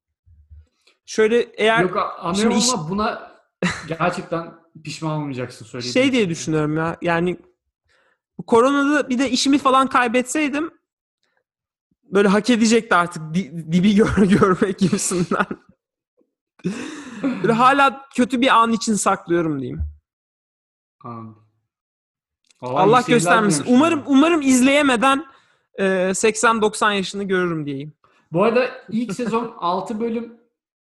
Şöyle 1.06 1.40
eğer 1.42 1.82
Yok 1.82 1.98
anlıyorum 2.20 2.52
şimdi 2.52 2.56
iş- 2.56 2.74
ama 2.74 2.90
buna 2.90 3.32
gerçekten 3.88 4.54
pişman 4.84 5.12
olmayacaksın 5.20 5.66
söylediğin 5.66 5.94
şey 5.94 6.12
diye 6.12 6.30
düşünüyorum 6.30 6.78
ya. 6.78 6.98
Yani 7.02 7.38
bu 8.42 8.46
koronada 8.46 9.10
bir 9.10 9.20
de 9.20 9.30
işimi 9.30 9.58
falan 9.58 9.88
kaybetseydim 9.88 10.72
böyle 12.04 12.28
hak 12.28 12.50
edecekti 12.50 12.96
artık 12.96 13.34
di- 13.34 13.72
dibi 13.72 13.96
gör 13.96 14.18
görmek 14.18 14.80
gibisinden. 14.80 15.46
böyle 17.24 17.54
hala 17.54 18.06
kötü 18.16 18.42
bir 18.42 18.48
an 18.48 18.72
için 18.72 18.94
saklıyorum 18.94 19.60
diyeyim. 19.60 19.82
Anladım. 21.04 21.44
Allah 22.62 23.02
seyirler 23.02 23.18
göstermesin. 23.18 23.66
Umarım 23.68 24.04
umarım 24.06 24.42
izleyemeden 24.42 25.26
e, 25.76 25.84
80-90 25.84 26.94
yaşını 26.94 27.24
görürüm 27.24 27.66
diyeyim. 27.66 27.94
Bu 28.32 28.44
arada 28.44 28.66
ilk 28.90 29.14
sezon 29.14 29.54
6 29.60 30.00
bölüm 30.00 30.38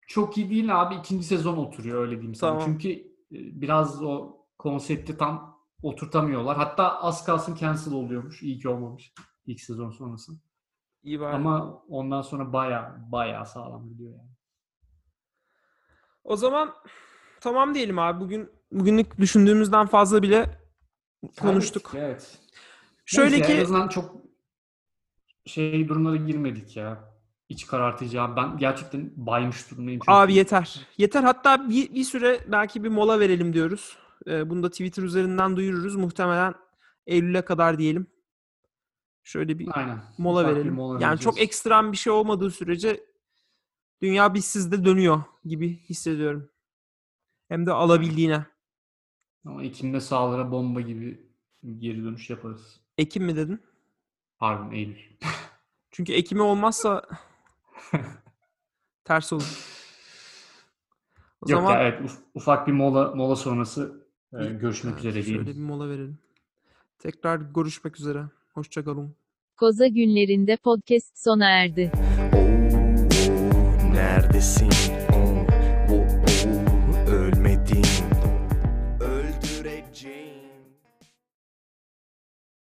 çok 0.07 0.39
iyi 0.39 0.51
değil 0.51 0.81
abi. 0.83 0.95
İkinci 0.95 1.27
sezon 1.27 1.57
oturuyor 1.57 2.01
öyle 2.03 2.13
diyeyim 2.13 2.35
sana. 2.35 2.51
Tamam. 2.59 2.65
Çünkü 2.67 2.89
e, 2.91 3.05
biraz 3.61 4.03
o 4.03 4.37
konsepti 4.59 5.19
tam 5.19 5.56
oturtamıyorlar. 5.87 6.57
Hatta 6.57 7.01
az 7.03 7.25
kalsın 7.25 7.55
cancel 7.55 7.93
oluyormuş. 7.93 8.43
İyi 8.43 8.59
ki 8.59 8.69
olmamış 8.69 9.13
ilk 9.47 9.61
sezon 9.61 9.91
sonrası. 9.91 10.33
İyi 11.03 11.21
bari. 11.21 11.35
Ama 11.35 11.83
ondan 11.89 12.23
sonra 12.23 12.53
baya 12.53 12.97
baya 13.13 13.45
sağlam 13.45 13.89
gidiyor 13.89 14.11
yani. 14.11 14.31
O 16.25 16.37
zaman 16.37 16.75
tamam 17.41 17.75
diyelim 17.75 17.99
abi. 17.99 18.21
Bugün 18.21 18.51
bugünlük 18.73 19.19
düşündüğümüzden 19.19 19.87
fazla 19.87 20.23
bile 20.23 20.61
konuştuk. 21.41 21.93
Evet. 21.95 22.39
Şöyle 23.05 23.37
Neyse, 23.37 23.53
en 23.53 23.57
ki 23.57 23.63
azından 23.63 23.89
çok 23.89 24.17
şey 25.45 25.89
durumlara 25.89 26.17
girmedik 26.17 26.77
ya. 26.77 27.17
İç 27.49 27.67
karartıcı 27.67 28.23
abi. 28.23 28.37
Ben 28.37 28.59
gerçekten 28.59 29.13
baymış 29.17 29.71
durumdayım. 29.71 30.01
Çok 30.01 30.15
Abi 30.15 30.35
yeter. 30.35 30.87
Yeter. 30.99 31.23
Hatta 31.23 31.71
bir, 31.71 31.95
bir 31.95 32.05
süre 32.05 32.41
belki 32.49 32.85
bir 32.85 32.89
mola 32.89 33.21
verelim 33.21 33.53
diyoruz. 33.53 33.99
Ee, 34.27 34.51
bunu 34.51 34.63
da 34.63 34.71
Twitter 34.71 35.03
üzerinden 35.03 35.57
duyururuz. 35.57 35.97
Muhtemelen 35.97 36.55
Eylül'e 37.07 37.43
kadar 37.45 37.79
diyelim. 37.79 38.07
Şöyle 39.25 39.59
bir 39.59 39.69
Aynen. 39.79 40.03
mola 40.19 40.41
Ufak 40.41 40.51
bir 40.53 40.57
verelim. 40.57 40.75
mola 40.75 41.03
yani 41.03 41.19
çok 41.19 41.35
vereceğiz. 41.35 41.49
ekstrem 41.49 41.93
bir 41.93 41.97
şey 41.97 42.13
olmadığı 42.13 42.51
sürece 42.51 43.05
dünya 44.03 44.35
bizsiz 44.35 44.73
de 44.73 44.85
dönüyor 44.85 45.23
gibi 45.45 45.77
hissediyorum. 45.79 46.51
Hem 47.49 47.67
de 47.67 47.73
alabildiğine. 47.73 48.47
Ama 49.47 49.63
Ekim'de 49.65 50.01
sahalara 50.01 50.51
bomba 50.53 50.81
gibi 50.81 51.27
geri 51.79 52.05
dönüş 52.05 52.31
yaparız. 52.31 52.81
Ekim 52.99 53.25
mi 53.25 53.37
dedin? 53.37 53.63
Pardon 54.39 54.71
Eylül. 54.71 54.97
Çünkü 55.91 56.13
Ekim'i 56.13 56.43
olmazsa 56.43 57.03
ters 59.05 59.33
olur. 59.33 59.73
O 61.41 61.51
Yok 61.51 61.61
zaman 61.61 61.73
ya 61.73 61.83
evet 61.83 62.01
uf- 62.11 62.21
ufak 62.35 62.67
bir 62.67 62.73
mola 62.73 63.15
mola 63.15 63.37
sonrası 63.37 64.06
e, 64.37 64.41
Bir- 64.41 64.51
görüşmek 64.51 64.95
evet, 64.95 65.05
üzere 65.05 65.23
Şöyle 65.23 65.47
bir 65.47 65.61
mola 65.61 65.89
verelim. 65.89 66.19
Tekrar 66.99 67.41
görüşmek 67.55 68.01
üzere. 68.01 68.25
Hoşçakalın. 68.55 69.15
Koza 69.57 69.87
günlerinde 69.87 70.57
podcast 70.57 71.19
sona 71.19 71.49
erdi. 71.51 71.93
Oo, 72.35 73.93
neredesin? 73.95 74.69